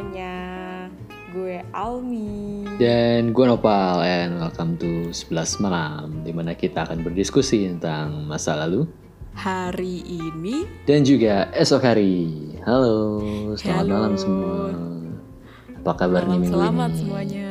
semuanya. 0.00 0.88
Gue 1.30 1.60
Almi. 1.76 2.64
Dan 2.80 3.36
gue 3.36 3.44
Nopal 3.44 4.00
and 4.00 4.40
welcome 4.40 4.74
to 4.80 5.12
11 5.12 5.60
malam 5.60 6.24
Di 6.24 6.32
mana 6.32 6.56
kita 6.56 6.88
akan 6.88 7.04
berdiskusi 7.04 7.68
tentang 7.68 8.24
masa 8.24 8.56
lalu 8.56 8.88
Hari 9.36 10.02
ini 10.08 10.64
Dan 10.88 11.04
juga 11.04 11.52
esok 11.52 11.84
hari 11.84 12.34
Halo, 12.64 13.20
selamat 13.54 13.84
Halo. 13.84 13.92
malam 13.94 14.14
semua 14.16 14.64
Apa 15.84 15.92
kabar 16.00 16.24
nih 16.26 16.38
minggu 16.40 16.56
selamat 16.56 16.90
ini? 16.90 16.98
semuanya. 16.98 17.48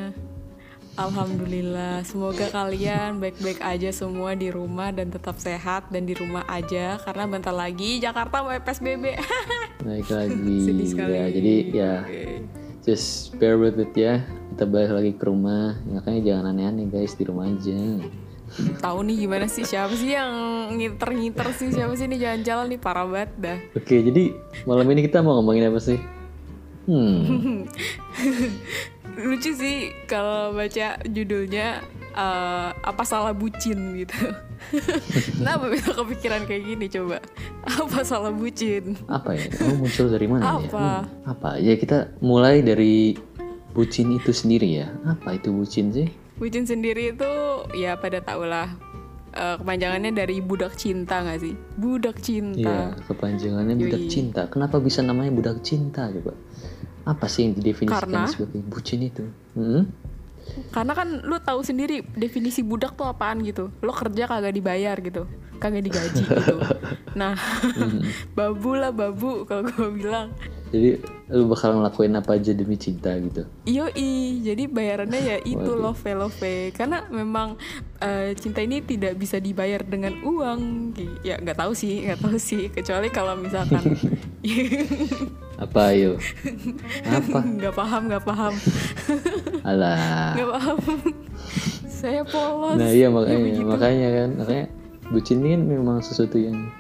Alhamdulillah, 1.00 1.96
semoga 2.04 2.46
kalian 2.52 3.24
baik-baik 3.24 3.64
aja 3.64 3.94
semua 3.96 4.36
di 4.36 4.52
rumah 4.52 4.92
dan 4.92 5.08
tetap 5.08 5.40
sehat 5.40 5.88
dan 5.94 6.04
di 6.04 6.12
rumah 6.18 6.44
aja 6.50 7.00
karena 7.00 7.24
bentar 7.30 7.56
lagi 7.56 8.02
Jakarta 8.04 8.44
mau 8.44 8.52
PSBB. 8.52 9.16
Naik 9.84 10.08
lagi. 10.12 10.58
Ya 11.00 11.26
Jadi 11.32 11.54
ya 11.72 11.94
Oke. 12.04 12.44
just 12.84 13.36
bear 13.40 13.56
with 13.56 13.80
it 13.80 13.94
ya. 13.96 14.24
Kita 14.56 14.68
balik 14.68 14.92
lagi 14.92 15.12
ke 15.16 15.24
rumah. 15.28 15.80
Makanya 15.88 16.22
jangan 16.24 16.52
aneh-aneh 16.52 16.88
guys 16.92 17.16
di 17.16 17.24
rumah 17.24 17.48
aja. 17.48 17.80
Tahu 18.82 19.00
nih 19.06 19.30
gimana 19.30 19.46
sih 19.46 19.62
siapa 19.62 19.94
sih 19.94 20.18
yang 20.18 20.32
ngiter-ngiter 20.74 21.54
sih? 21.54 21.70
Siapa 21.76 21.94
sih 21.94 22.10
nih 22.10 22.18
jalan-jalan 22.18 22.66
nih? 22.74 22.80
Parah 22.82 23.06
banget 23.06 23.32
dah. 23.38 23.58
Oke 23.78 24.02
jadi 24.02 24.34
malam 24.66 24.90
ini 24.90 25.06
kita 25.06 25.22
mau 25.22 25.38
ngomongin 25.38 25.70
apa 25.70 25.78
sih? 25.78 26.02
Hmm, 26.90 27.70
lucu 29.30 29.52
sih 29.54 29.94
kalau 30.10 30.58
baca 30.58 30.98
judulnya 31.06 31.86
eh, 32.20 32.70
apa 32.76 33.04
salah 33.08 33.32
bucin 33.32 33.80
gitu. 33.96 34.16
Kenapa 35.40 35.72
bisa 35.72 35.96
kepikiran 35.96 36.44
kayak 36.44 36.64
gini 36.68 36.86
coba? 36.92 37.24
Apa 37.64 38.04
salah 38.04 38.36
bucin? 38.36 39.00
apa 39.08 39.36
ya? 39.36 39.48
Oh 39.64 39.76
muncul 39.80 40.12
dari 40.12 40.28
mana 40.28 40.44
ya? 40.44 40.68
Apa? 40.68 40.84
Hmm, 40.84 41.04
apa? 41.24 41.50
Ya 41.58 41.74
kita 41.80 42.12
mulai 42.20 42.60
dari 42.60 43.16
bucin 43.72 44.12
itu 44.12 44.36
sendiri 44.36 44.84
ya. 44.84 44.92
Apa 45.08 45.40
itu 45.40 45.56
bucin 45.56 45.96
sih? 45.96 46.12
Bucin 46.36 46.68
sendiri 46.68 47.16
itu 47.16 47.32
ya 47.76 47.96
pada 47.96 48.20
tau 48.20 48.44
lah 48.44 48.68
eh, 49.32 49.56
kepanjangannya 49.60 50.12
dari 50.12 50.44
budak 50.44 50.76
cinta 50.76 51.24
gak 51.24 51.40
sih? 51.40 51.56
Budak 51.80 52.20
cinta. 52.20 52.60
Iya, 52.60 53.00
kepanjangannya 53.08 53.76
budak 53.80 54.04
Yoi. 54.08 54.12
cinta. 54.12 54.42
Kenapa 54.52 54.84
bisa 54.84 55.00
namanya 55.00 55.32
budak 55.32 55.64
cinta 55.64 56.12
coba? 56.12 56.36
Apa 57.08 57.26
sih 57.32 57.48
yang 57.48 57.56
didefinisikan 57.56 58.12
Karena- 58.12 58.28
sebagai 58.28 58.60
bucin 58.68 59.00
itu? 59.08 59.24
Hmm? 59.56 59.88
Karena 60.70 60.94
kan 60.94 61.24
lu 61.26 61.38
tahu 61.42 61.66
sendiri 61.66 62.06
definisi 62.14 62.62
budak 62.62 62.94
tuh 62.94 63.10
apaan 63.10 63.42
gitu. 63.42 63.74
Lo 63.82 63.92
kerja 63.92 64.30
kagak 64.30 64.54
dibayar 64.54 64.96
gitu, 65.00 65.26
kagak 65.58 65.84
digaji 65.86 66.24
gitu. 66.26 66.58
Nah, 67.10 67.34
babu 68.38 68.78
lah 68.78 68.94
babu 68.94 69.44
kalau 69.50 69.66
gue 69.66 69.90
bilang. 69.98 70.30
Jadi 70.70 71.02
lu 71.30 71.50
bakal 71.50 71.78
ngelakuin 71.78 72.14
apa 72.14 72.38
aja 72.38 72.54
demi 72.54 72.78
cinta 72.78 73.14
gitu. 73.18 73.46
Yoi, 73.66 74.42
jadi 74.46 74.70
bayarannya 74.70 75.22
ya 75.22 75.38
itu 75.42 75.72
love 75.78 76.02
love 76.06 76.38
karena 76.74 77.06
memang 77.10 77.58
eh, 78.02 78.34
cinta 78.38 78.62
ini 78.62 78.82
tidak 78.82 79.18
bisa 79.18 79.42
dibayar 79.42 79.82
dengan 79.82 80.18
uang. 80.22 80.94
Ya 81.26 81.42
nggak 81.42 81.58
tahu 81.58 81.74
sih, 81.74 82.06
nggak 82.06 82.22
tahu 82.22 82.38
sih. 82.38 82.70
Kecuali 82.70 83.10
kalau 83.10 83.34
misalkan 83.38 83.82
Apa 85.60 85.92
ayo? 85.92 86.16
apa? 87.20 87.40
nggak 87.44 87.76
paham, 87.76 88.02
nggak 88.08 88.24
paham, 88.24 88.54
Alah. 89.68 90.32
nggak 90.40 90.50
paham. 90.56 90.78
Saya 91.84 92.24
polos. 92.24 92.80
Nah 92.80 92.96
iya 92.96 93.12
Ya 93.12 93.12
makanya, 93.12 93.44
begitu. 93.44 93.68
makanya 93.68 94.08
kan, 94.16 94.30
makanya 94.40 94.66
bucin 95.12 95.44
ini 95.44 95.60
kan 95.60 95.62
memang 95.68 95.98
sesuatu 96.00 96.40
yang 96.40 96.72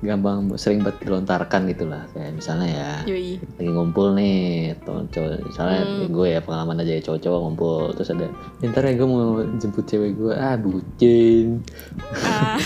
gampang 0.00 0.48
sering 0.56 0.80
banget 0.80 1.04
dilontarkan 1.04 1.68
gitu 1.68 1.84
lah. 1.84 2.08
Kayak 2.10 2.32
misalnya 2.34 2.68
ya, 2.68 2.90
Yoi. 3.06 3.36
lagi 3.36 3.70
ngumpul 3.70 4.12
nih 4.12 4.72
cowok 4.80 5.12
misalnya 5.44 5.80
Hmm. 5.82 6.08
gue 6.08 6.26
ya 6.26 6.40
pengalaman 6.40 6.80
aja 6.80 6.92
ya 6.92 7.02
cowok-cowok 7.02 7.40
ngumpul 7.40 7.76
terus 7.92 8.08
ada 8.10 8.26
"Ya, 8.58 8.66
ntar 8.66 8.82
ya 8.82 8.94
gue 8.94 9.04
mau 9.04 9.22
jemput 9.54 9.84
cewek 9.84 10.12
gue. 10.14 10.32
Ah 10.32 10.56
bucin. 10.56 11.60
Ah. 12.18 12.56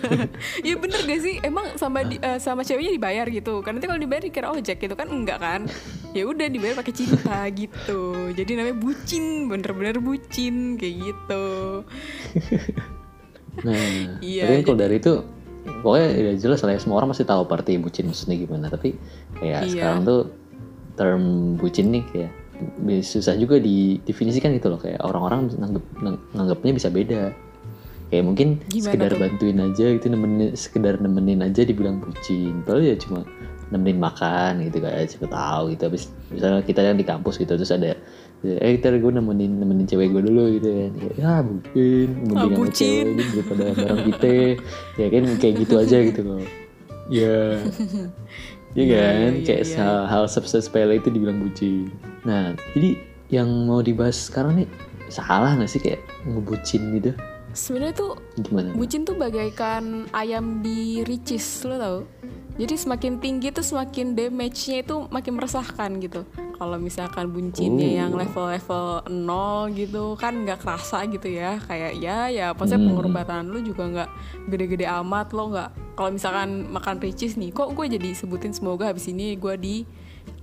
ya 0.66 0.74
bener 0.74 1.00
gak 1.02 1.20
sih? 1.20 1.36
Emang 1.40 1.76
sama 1.76 2.00
di- 2.02 2.18
eh, 2.18 2.38
sama 2.38 2.62
ceweknya 2.62 2.92
dibayar 2.92 3.26
gitu. 3.26 3.60
Kan 3.60 3.76
nanti 3.76 3.86
kalau 3.86 3.98
dibayar 3.98 4.22
dikira 4.22 4.48
ojek 4.48 4.78
gitu 4.78 4.94
kan? 4.94 5.06
Enggak 5.06 5.38
kan? 5.38 5.68
Ya 6.10 6.24
udah 6.24 6.46
dibayar 6.46 6.74
pakai 6.74 6.94
cinta 6.94 7.44
gitu. 7.54 8.00
Jadi 8.30 8.50
namanya 8.54 8.76
bucin 8.76 9.46
bener-bener 9.46 9.98
bucin 9.98 10.74
kayak 10.74 10.94
gitu. 11.02 11.46
Nah 13.60 13.76
Iya, 14.20 14.46
tapi 14.46 14.52
kan 14.56 14.64
kalau 14.64 14.78
dari 14.78 14.96
itu 14.96 15.12
pokoknya 15.82 16.08
udah 16.14 16.34
jelas 16.36 16.60
lah 16.62 16.72
ya 16.74 16.80
semua 16.80 16.96
orang 17.00 17.12
pasti 17.12 17.24
tahu 17.24 17.42
party 17.44 17.78
bucin 17.78 18.08
maksudnya 18.08 18.36
gimana. 18.36 18.66
Tapi 18.68 18.96
kayak 19.38 19.60
Iya. 19.64 19.70
sekarang 19.70 20.00
tuh 20.02 20.20
term 20.96 21.22
bucin 21.56 21.90
nih 21.90 22.04
kayak 22.08 22.32
susah 23.00 23.34
juga 23.34 23.56
didefinisikan 23.56 24.52
gitu 24.52 24.68
loh. 24.68 24.80
Kayak 24.80 25.00
orang-orang 25.00 25.48
nanggapnya 26.34 26.72
bisa 26.76 26.88
beda. 26.88 27.32
Kayak 28.10 28.24
mungkin 28.26 28.48
Gimana 28.66 28.84
sekedar 28.90 29.10
tuh? 29.14 29.20
bantuin 29.22 29.58
aja 29.62 29.86
gitu 29.94 30.06
nemenin 30.10 30.50
sekedar 30.58 30.98
nemenin 30.98 31.40
aja 31.46 31.62
dibilang 31.62 32.02
bucin. 32.02 32.66
Padahal 32.66 32.82
ya 32.90 32.96
cuma 32.98 33.22
nemenin 33.70 34.02
makan 34.02 34.66
gitu 34.66 34.82
kayak 34.82 35.06
siapa 35.08 35.30
tahu 35.30 35.78
gitu. 35.78 35.82
Habis 35.86 36.10
misalnya 36.28 36.60
kita 36.66 36.82
yang 36.82 36.98
di 36.98 37.06
kampus 37.06 37.38
gitu 37.38 37.54
terus 37.54 37.70
ada 37.70 37.94
eh 38.42 38.72
ntar 38.76 38.96
gue 38.96 39.12
nemenin 39.12 39.52
nemenin 39.54 39.84
cewek 39.84 40.10
gue 40.10 40.22
dulu 40.22 40.48
gitu 40.54 40.68
kan 40.68 40.92
ya 41.14 41.32
bucin 41.40 42.08
mending 42.24 42.34
Ah, 42.34 42.44
sama 42.46 42.56
bucin. 42.56 43.04
cewek 43.04 43.12
ini 43.12 43.24
daripada 43.30 43.62
bareng 43.70 44.00
kita 44.06 44.32
ya 44.96 45.06
kan 45.06 45.22
kayak 45.36 45.54
gitu 45.58 45.74
aja 45.76 45.96
gitu 46.02 46.20
loh 46.22 46.42
ya 47.06 47.36
Iya 48.70 48.86
Iya, 48.86 49.02
kan, 49.02 49.32
iya, 49.34 49.42
kayak 49.42 49.62
iya, 49.66 49.76
hal, 49.76 49.96
hal 50.06 50.22
sepele 50.24 50.62
sepele 50.62 50.92
itu 50.94 51.10
dibilang 51.10 51.42
bucin. 51.42 51.90
Nah, 52.22 52.54
jadi 52.70 52.94
yang 53.26 53.66
mau 53.66 53.82
dibahas 53.82 54.30
sekarang 54.30 54.62
nih 54.62 54.68
salah 55.08 55.58
nggak 55.58 55.66
sih 55.66 55.80
kayak 55.80 55.98
ngebucin 56.22 56.82
gitu? 56.94 57.10
sebenarnya 57.50 57.98
tuh 57.98 58.14
Gimana? 58.38 58.70
bucin 58.72 59.02
tuh 59.02 59.18
bagaikan 59.18 60.06
ayam 60.14 60.62
di 60.62 61.02
ricis 61.02 61.66
lo 61.66 61.74
tau 61.74 61.98
jadi 62.56 62.74
semakin 62.74 63.18
tinggi 63.18 63.50
tuh 63.50 63.62
semakin 63.62 64.12
damage-nya 64.12 64.82
itu 64.82 65.06
makin 65.06 65.32
meresahkan 65.34 65.90
gitu 65.98 66.22
kalau 66.54 66.76
misalkan 66.76 67.28
bucinnya 67.28 67.88
Oh. 67.88 67.96
yang 67.96 68.12
level-level 68.12 68.86
0 69.08 69.72
gitu 69.72 70.04
kan 70.14 70.34
nggak 70.38 70.60
kerasa 70.60 71.06
gitu 71.06 71.26
ya 71.26 71.56
kayak 71.58 71.96
ya 71.96 72.28
ya 72.28 72.46
maksudnya 72.52 72.80
Hmm. 72.80 72.88
pengorbanan 72.92 73.44
lu 73.46 73.60
juga 73.60 73.84
nggak 73.86 74.10
gede-gede 74.46 74.86
amat 74.86 75.32
lo 75.32 75.48
nggak 75.48 75.68
kalau 75.94 76.10
misalkan 76.10 76.68
makan 76.68 76.96
ricis 76.98 77.34
nih 77.34 77.50
kok 77.50 77.70
gue 77.70 77.86
jadi 77.90 78.12
sebutin 78.12 78.52
semoga 78.52 78.88
habis 78.88 79.06
ini 79.06 79.34
gue 79.34 79.54
di 79.56 79.76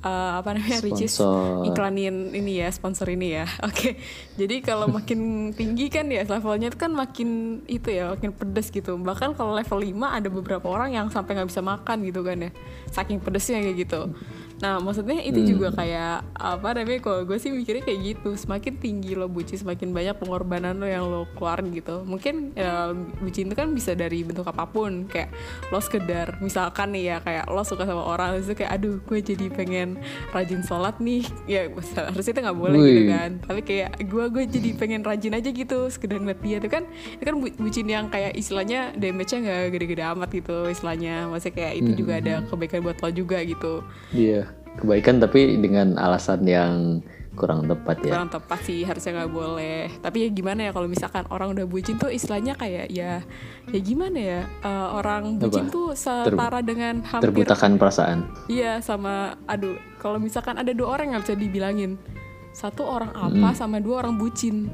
eh, 0.03 0.31
apa 0.37 0.53
namanya 0.53 0.79
Sponsor. 0.83 1.65
iklanin 1.65 2.35
ini 2.35 2.61
ya 2.61 2.69
sponsor 2.69 3.07
ini 3.09 3.37
ya. 3.37 3.45
Oke. 3.67 3.97
Jadi 4.37 4.61
kalau 4.61 4.87
makin 4.89 5.51
tinggi 5.53 5.89
kan 5.89 6.05
ya 6.09 6.25
levelnya 6.25 6.69
itu 6.69 6.77
kan 6.77 6.91
makin 6.93 7.61
itu 7.65 7.89
ya 7.89 8.13
makin 8.13 8.31
pedes 8.33 8.69
gitu. 8.69 8.97
Bahkan 8.97 9.33
kalau 9.33 9.57
level 9.57 9.79
5 9.81 10.17
ada 10.21 10.29
beberapa 10.29 10.67
orang 10.69 10.93
yang 10.93 11.07
sampai 11.09 11.37
nggak 11.37 11.49
bisa 11.49 11.61
makan 11.65 12.05
gitu 12.05 12.21
kan 12.21 12.37
ya. 12.37 12.51
Saking 12.93 13.19
pedesnya 13.21 13.61
kayak 13.61 13.77
gitu 13.87 14.01
nah 14.57 14.77
maksudnya 14.77 15.21
itu 15.21 15.37
Hmm. 15.37 15.49
juga 15.49 15.67
kayak 15.71 16.33
apa 16.33 16.67
namanya 16.73 16.97
kalau 16.99 17.21
gue 17.23 17.37
sih 17.37 17.49
mikirnya 17.49 17.83
kayak 17.83 17.99
gitu. 18.03 18.33
Semakin 18.33 18.73
tinggi 18.75 19.13
lo 19.13 19.25
bucin 19.25 19.53
semakin 19.55 19.91
banyak 19.91 20.17
pengorbanan 20.17 20.73
lo 20.73 20.85
yang 20.85 21.05
lo 21.05 21.29
keluarin 21.31 21.69
gitu. 21.71 22.01
Mungkin 22.01 22.51
ya, 22.53 22.89
bucin 23.17 23.45
itu 23.45 23.55
kan 23.55 23.69
bisa 23.69 23.93
dari 23.93 24.21
bentuk 24.21 24.43
apa 24.43 24.65
pun. 24.65 25.05
Kayak 25.05 25.29
lo 25.67 25.77
sekedar 25.77 26.39
misalkan 26.39 26.89
nih 26.89 27.03
ya 27.07 27.17
kayak 27.19 27.45
lo 27.45 27.61
suka 27.61 27.83
sama 27.83 28.01
orang 28.01 28.35
itu 28.35 28.53
kayak 28.53 28.73
aduh 28.73 28.97
gue 28.99 29.19
jadi 29.19 29.45
pengen 29.47 30.01
rajin 30.29 30.61
sholat 30.61 30.97
nih. 30.97 31.21
Ya 31.45 31.69
harusnya 32.03 32.31
itu 32.31 32.41
nggak 32.41 32.57
boleh 32.57 32.77
gitu 32.79 33.01
Wih. 33.03 33.09
kan. 33.09 33.31
Tapi 33.43 33.61
kayak 33.61 33.89
gue 34.01 34.25
gue 34.27 34.43
jadi 34.47 34.69
pengen 34.73 35.01
rajin 35.01 35.33
aja 35.33 35.49
gitu 35.49 35.85
sekedar 35.87 36.17
ngeliat 36.17 36.41
dia. 36.41 36.57
Itu 36.57 36.67
kan 36.67 36.83
itu 37.13 37.23
kan 37.23 37.35
bu- 37.35 37.57
bucin 37.57 37.85
yang 37.85 38.09
kayak 38.09 38.33
istilahnya 38.33 38.89
damage-nya 38.93 39.37
nggak 39.39 39.61
gede-gede 39.71 40.03
amat 40.07 40.29
gitu 40.31 40.65
istilahnya. 40.65 41.27
Maksudnya 41.27 41.53
kayak 41.55 41.73
itu 41.75 41.91
juga 41.95 42.13
ada 42.17 42.33
kebaikan 42.43 42.81
buat 42.81 42.97
lo 42.97 43.09
juga 43.11 43.37
gitu. 43.39 43.85
Iya, 44.09 44.46
kebaikan 44.77 45.17
tapi 45.17 45.57
dengan 45.57 45.97
alasan 45.97 46.45
yang 46.45 47.01
kurang 47.37 47.69
tepat 47.69 48.01
ya. 48.01 48.17
kurang 48.17 48.33
tepat 48.33 48.59
sih 48.65 48.81
harusnya 48.81 49.21
nggak 49.21 49.31
boleh 49.31 49.81
tapi 50.01 50.25
ya 50.25 50.29
gimana 50.33 50.59
ya 50.67 50.71
kalau 50.73 50.89
misalkan 50.89 51.23
orang 51.29 51.53
udah 51.53 51.69
bucin 51.69 52.01
tuh 52.01 52.09
istilahnya 52.09 52.57
kayak 52.57 52.89
ya 52.89 53.21
ya 53.69 53.79
gimana 53.79 54.17
ya 54.17 54.41
eh, 54.65 54.87
orang 54.97 55.37
bucin 55.37 55.69
Apa? 55.69 55.75
tuh 55.77 55.87
setara 55.93 56.65
dengan 56.65 57.05
hampir 57.05 57.29
Terbutakan 57.29 57.77
perasaan. 57.77 58.25
iya 58.49 58.81
sama 58.81 59.37
aduh 59.45 59.77
kalau 60.01 60.17
misalkan 60.17 60.57
ada 60.57 60.73
dua 60.73 60.97
orang 60.97 61.13
nggak 61.13 61.29
bisa 61.29 61.37
dibilangin 61.37 62.01
satu 62.57 62.81
orang 62.89 63.13
apa 63.13 63.53
sama 63.53 63.77
dua 63.77 64.01
orang 64.01 64.17
bucin 64.17 64.73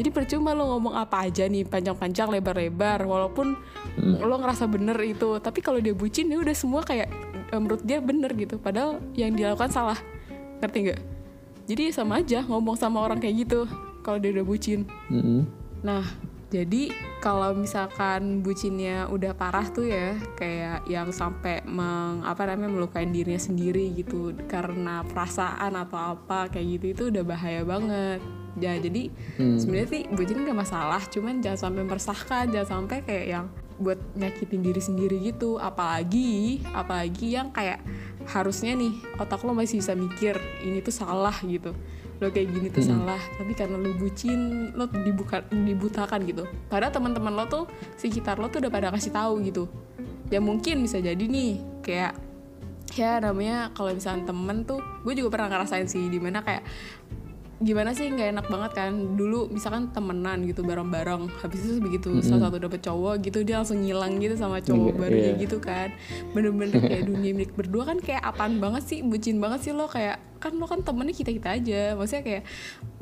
jadi 0.00 0.08
percuma 0.14 0.56
lo 0.56 0.78
ngomong 0.78 0.94
apa 0.96 1.28
aja 1.28 1.44
nih 1.44 1.68
panjang-panjang 1.68 2.30
lebar-lebar 2.32 3.04
walaupun 3.04 3.52
lo 4.00 4.34
ngerasa 4.40 4.64
bener 4.64 4.96
itu 5.04 5.36
tapi 5.42 5.60
kalau 5.60 5.76
dia 5.76 5.92
bucin 5.92 6.32
ya 6.32 6.40
udah 6.40 6.56
semua 6.56 6.80
kayak 6.80 7.27
eh, 7.50 7.60
menurut 7.60 7.82
dia 7.84 7.98
bener 7.98 8.32
gitu. 8.36 8.56
Padahal 8.60 9.00
yang 9.16 9.34
dilakukan 9.34 9.72
salah. 9.72 9.98
Ngerti 10.60 10.78
nggak? 10.88 11.00
Jadi 11.68 11.84
sama 11.92 12.24
aja 12.24 12.40
ngomong 12.48 12.80
sama 12.80 13.04
orang 13.04 13.20
kayak 13.20 13.44
gitu 13.44 13.68
kalau 14.00 14.16
dia 14.16 14.32
udah 14.32 14.46
bucin. 14.46 14.88
Mm-mm. 15.12 15.44
nah 15.84 16.02
Jadi 16.48 16.88
kalau 17.20 17.52
misalkan 17.52 18.40
bucinnya 18.40 19.04
udah 19.12 19.36
parah 19.36 19.68
tuh 19.68 19.84
ya, 19.84 20.16
kayak 20.32 20.88
yang 20.88 21.12
sampai 21.12 21.60
meng, 21.68 22.24
apa 22.24 22.48
namanya 22.48 22.72
melukain 22.72 23.12
dirinya 23.12 23.36
sendiri 23.36 23.92
gitu 23.92 24.32
karena 24.48 25.04
perasaan 25.04 25.76
atau 25.76 26.16
apa 26.16 26.48
kayak 26.48 26.80
gitu 26.80 26.86
itu 26.96 27.02
udah 27.12 27.20
bahaya 27.20 27.68
banget. 27.68 28.24
Ya 28.56 28.80
jadi 28.80 29.12
sebenarnya 29.36 29.88
sih 29.92 30.02
bucin 30.08 30.48
gak 30.48 30.56
masalah, 30.56 31.04
cuman 31.12 31.44
jangan 31.44 31.68
sampai 31.68 31.82
meresahkan, 31.84 32.44
jangan 32.48 32.68
sampai 32.80 33.04
kayak 33.04 33.26
yang 33.28 33.46
buat 33.78 33.98
nyakitin 34.18 34.60
diri 34.60 34.82
sendiri 34.82 35.16
gitu. 35.22 35.56
Apalagi 35.58 36.62
apalagi 36.74 37.34
yang 37.38 37.54
kayak 37.54 37.82
harusnya 38.28 38.76
nih 38.76 38.92
otak 39.16 39.40
lo 39.46 39.56
masih 39.56 39.80
bisa 39.80 39.96
mikir 39.96 40.36
ini 40.62 40.82
tuh 40.84 40.92
salah 40.92 41.34
gitu. 41.46 41.72
Lo 42.18 42.34
kayak 42.34 42.50
gini 42.50 42.68
tuh 42.68 42.82
salah 42.82 43.22
tapi 43.38 43.54
karena 43.54 43.78
lo 43.78 43.94
bucin 43.94 44.74
lo 44.74 44.90
dibuka 44.90 45.46
dibutakan 45.48 46.26
gitu. 46.26 46.44
Padahal 46.66 46.92
teman-teman 46.92 47.32
lo 47.32 47.44
tuh 47.46 47.64
sekitar 47.96 48.36
lo 48.42 48.50
tuh 48.50 48.60
udah 48.60 48.72
pada 48.74 48.88
kasih 48.90 49.14
tahu 49.14 49.40
gitu. 49.46 49.70
Ya 50.28 50.42
mungkin 50.42 50.84
bisa 50.84 51.00
jadi 51.00 51.24
nih 51.24 51.62
kayak 51.80 52.12
ya 52.98 53.22
namanya 53.22 53.70
kalau 53.76 53.94
misalnya 53.94 54.26
temen 54.26 54.66
tuh 54.66 54.82
gue 55.06 55.14
juga 55.14 55.38
pernah 55.38 55.54
ngerasain 55.54 55.86
sih 55.86 56.10
di 56.10 56.18
mana 56.18 56.42
kayak 56.42 56.66
gimana 57.58 57.90
sih 57.90 58.06
nggak 58.06 58.38
enak 58.38 58.46
banget 58.46 58.70
kan? 58.70 58.90
Dulu 59.18 59.50
misalkan 59.50 59.90
temenan 59.90 60.46
gitu 60.46 60.62
bareng-bareng 60.62 61.26
habis 61.42 61.60
itu 61.66 61.82
begitu 61.82 62.22
salah 62.22 62.48
satu 62.48 62.62
dapet 62.62 62.80
cowok 62.80 63.18
gitu 63.18 63.42
dia 63.42 63.58
langsung 63.58 63.82
ngilang 63.82 64.22
gitu 64.22 64.38
sama 64.38 64.62
cowok 64.62 64.94
Iya, 64.94 65.00
barunya 65.00 65.32
iya. 65.34 65.42
gitu 65.42 65.58
kan. 65.58 65.88
Bener-bener 66.30 66.78
kayak 66.78 67.04
dunia 67.10 67.32
milik 67.34 67.52
berdua 67.58 67.82
kan 67.90 67.98
kayak 67.98 68.22
apaan 68.22 68.62
banget 68.62 68.86
sih 68.86 68.98
bucin 69.02 69.42
banget 69.42 69.66
sih 69.66 69.72
lo 69.74 69.90
kayak 69.90 70.22
kan 70.38 70.54
lo 70.54 70.70
kan 70.70 70.86
temennya 70.86 71.14
kita 71.18 71.30
kita 71.34 71.48
aja. 71.58 71.82
Maksudnya 71.98 72.22
kayak 72.22 72.42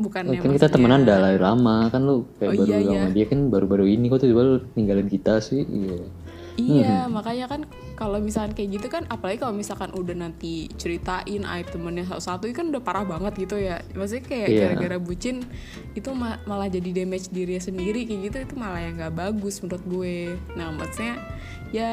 bukan 0.01 0.23
kan 0.33 0.53
kita 0.57 0.69
temenan 0.73 1.05
udah 1.05 1.19
lama 1.37 1.77
kan 1.93 2.01
lu 2.01 2.25
kayak 2.41 2.51
Oh, 2.51 2.65
baru 2.65 2.71
iya, 2.73 2.79
iya. 2.81 3.03
dia 3.13 3.25
kan 3.29 3.53
baru-baru 3.53 3.85
ini 3.87 4.09
kok 4.09 4.25
tiba-tiba 4.25 4.43
lu 4.43 4.57
ninggalin 4.73 5.09
kita 5.13 5.39
sih? 5.45 5.69
Iya 5.69 6.26
Iya, 6.57 7.05
makanya 7.07 7.47
kan 7.47 7.61
kalau 7.95 8.17
misalkan 8.17 8.53
kayak 8.53 8.71
gitu 8.75 8.87
kan 8.89 9.05
apalagi 9.07 9.39
kalau 9.39 9.53
misalkan 9.53 9.93
udah 9.93 10.13
nanti 10.13 10.73
ceritain 10.75 11.45
aib 11.45 11.69
temennya 11.69 12.05
satu-satu 12.07 12.49
itu 12.49 12.57
kan 12.57 12.69
udah 12.69 12.81
parah 12.81 13.05
banget 13.05 13.37
gitu 13.39 13.57
ya. 13.57 13.85
Maksudnya 13.93 14.25
kayak 14.25 14.49
Iya. 14.49 14.61
gara-gara 14.67 14.97
bucin 14.97 15.45
itu 15.93 16.09
ma- 16.11 16.41
malah 16.45 16.67
jadi 16.67 17.05
damage 17.05 17.29
dirinya 17.29 17.61
sendiri 17.61 18.05
kayak 18.05 18.21
gitu 18.27 18.37
itu 18.43 18.55
malah 18.55 18.81
yang 18.81 18.97
nggak 18.97 19.15
bagus 19.15 19.61
menurut 19.61 19.85
gue. 19.85 20.17
Nah, 20.55 20.73
maksudnya 20.73 21.21
ya 21.71 21.93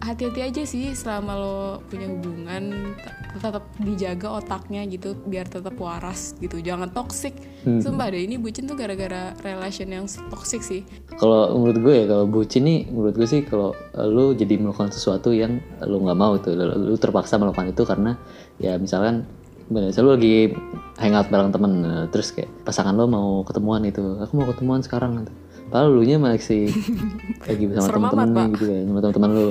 hati-hati 0.00 0.40
aja 0.44 0.62
sih 0.68 0.92
selama 0.92 1.32
lo 1.36 1.58
punya 1.88 2.06
hubungan 2.10 2.94
tetap 3.36 3.64
dijaga 3.80 4.40
otaknya 4.40 4.84
gitu 4.88 5.16
biar 5.28 5.48
tetap 5.48 5.76
waras 5.76 6.36
gitu. 6.40 6.60
Jangan 6.60 6.92
toxic. 6.92 7.36
Sumpah 7.66 8.12
deh 8.12 8.22
ini 8.24 8.38
bucin 8.38 8.68
tuh 8.70 8.78
gara-gara 8.78 9.34
relation 9.42 9.88
yang 9.90 10.06
toxic 10.30 10.62
sih. 10.62 10.82
kalau 11.16 11.56
menurut 11.58 11.78
gue 11.80 11.94
ya 11.96 12.04
kalau 12.06 12.24
bucin 12.28 12.62
nih 12.68 12.78
menurut 12.92 13.14
gue 13.16 13.28
sih 13.28 13.40
kalau 13.42 13.72
lu 13.96 14.36
jadi 14.36 14.60
melakukan 14.60 14.92
sesuatu 14.92 15.32
yang 15.32 15.58
lu 15.82 16.04
nggak 16.04 16.18
mau 16.18 16.36
tuh 16.36 16.52
lu, 16.52 16.92
lu 16.92 16.96
terpaksa 17.00 17.40
melakukan 17.40 17.72
itu 17.72 17.82
karena 17.88 18.20
ya 18.60 18.76
misalkan 18.76 19.24
bener, 19.66 19.90
lu 19.98 20.10
lagi 20.14 20.54
hangout 21.02 21.28
bareng 21.28 21.50
temen 21.50 21.72
nah, 21.82 22.04
terus 22.12 22.30
kayak 22.30 22.50
pasangan 22.62 22.94
lo 22.94 23.10
mau 23.10 23.42
ketemuan 23.42 23.82
itu 23.82 24.20
aku 24.22 24.32
mau 24.38 24.46
ketemuan 24.46 24.80
sekarang 24.84 25.26
gitu. 25.26 25.32
padahal 25.72 25.90
lu 25.90 26.02
nya 26.06 26.22
masih 26.22 26.70
lagi 27.48 27.64
sama 27.74 27.86
Serem 27.90 28.02
amat, 28.06 28.10
temen-temen 28.14 28.48
gitu 28.54 28.64
ya 28.70 28.80
sama 28.86 28.98
temen-temen 29.02 29.30
lu 29.34 29.48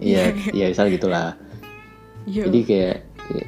iya 0.00 0.34
iya. 0.52 0.66
misal 0.72 0.88
gitulah. 0.88 1.36
Yo. 2.28 2.44
jadi 2.46 2.60
kayak 2.68 2.96
ya, 3.32 3.44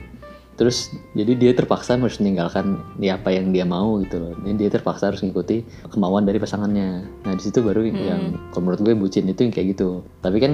terus 0.57 0.89
jadi 1.13 1.33
dia 1.37 1.53
terpaksa 1.53 2.01
harus 2.01 2.17
meninggalkan 2.19 2.81
ya 2.97 3.21
apa 3.21 3.29
yang 3.33 3.53
dia 3.53 3.69
mau 3.69 4.01
gitu 4.01 4.17
loh. 4.17 4.33
Jadi 4.41 4.57
dia 4.57 4.71
terpaksa 4.73 5.13
harus 5.13 5.21
mengikuti 5.21 5.65
kemauan 5.93 6.25
dari 6.25 6.41
pasangannya. 6.41 7.05
Nah 7.25 7.33
di 7.37 7.43
situ 7.45 7.61
baru 7.61 7.85
yang 7.85 8.41
kalau 8.51 8.69
menurut 8.69 8.81
gue 8.81 8.95
bucin 8.97 9.29
itu 9.29 9.45
yang 9.45 9.53
kayak 9.53 9.77
gitu. 9.77 10.01
Tapi 10.25 10.37
kan 10.41 10.53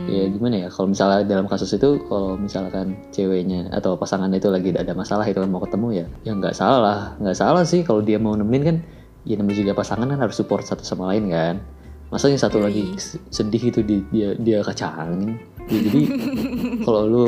Hmm. 0.00 0.08
ya 0.08 0.26
gimana 0.32 0.66
ya 0.66 0.68
kalau 0.72 0.90
misalnya 0.90 1.22
dalam 1.28 1.46
kasus 1.46 1.70
itu 1.76 2.02
kalau 2.08 2.34
misalkan 2.34 2.96
ceweknya 3.14 3.68
atau 3.70 3.94
pasangannya 3.94 4.40
itu 4.42 4.48
lagi 4.50 4.72
ada 4.74 4.96
masalah 4.96 5.28
itu 5.28 5.38
kan 5.38 5.50
mau 5.50 5.62
ketemu 5.62 5.86
ya 6.02 6.06
ya 6.22 6.32
nggak 6.34 6.54
salah. 6.54 7.14
Nggak 7.18 7.36
salah 7.36 7.62
sih 7.66 7.82
kalau 7.82 8.00
dia 8.00 8.16
mau 8.16 8.34
nemenin 8.38 8.62
kan 8.62 8.76
ya 9.26 9.36
namanya 9.36 9.58
juga 9.60 9.72
pasangan 9.76 10.08
kan 10.08 10.18
harus 10.22 10.36
support 10.38 10.64
satu 10.64 10.80
sama 10.86 11.12
lain 11.12 11.28
kan 11.28 11.56
masa 12.10 12.26
yang 12.28 12.42
satu 12.42 12.58
lagi 12.58 12.94
sedih 13.30 13.70
itu 13.70 13.80
di, 13.86 14.02
dia 14.10 14.34
dia 14.36 14.58
kacangin 14.66 15.38
Ya, 15.70 15.86
jadi 15.86 16.02
kalau 16.86 17.02
lu 17.06 17.24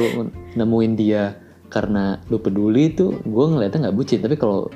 nemuin 0.58 0.92
dia 0.98 1.38
karena 1.70 2.18
lu 2.26 2.42
peduli 2.42 2.90
itu 2.90 3.22
gue 3.22 3.44
ngeliatnya 3.46 3.88
nggak 3.88 3.96
bucin 3.96 4.18
tapi 4.18 4.34
kalau 4.34 4.66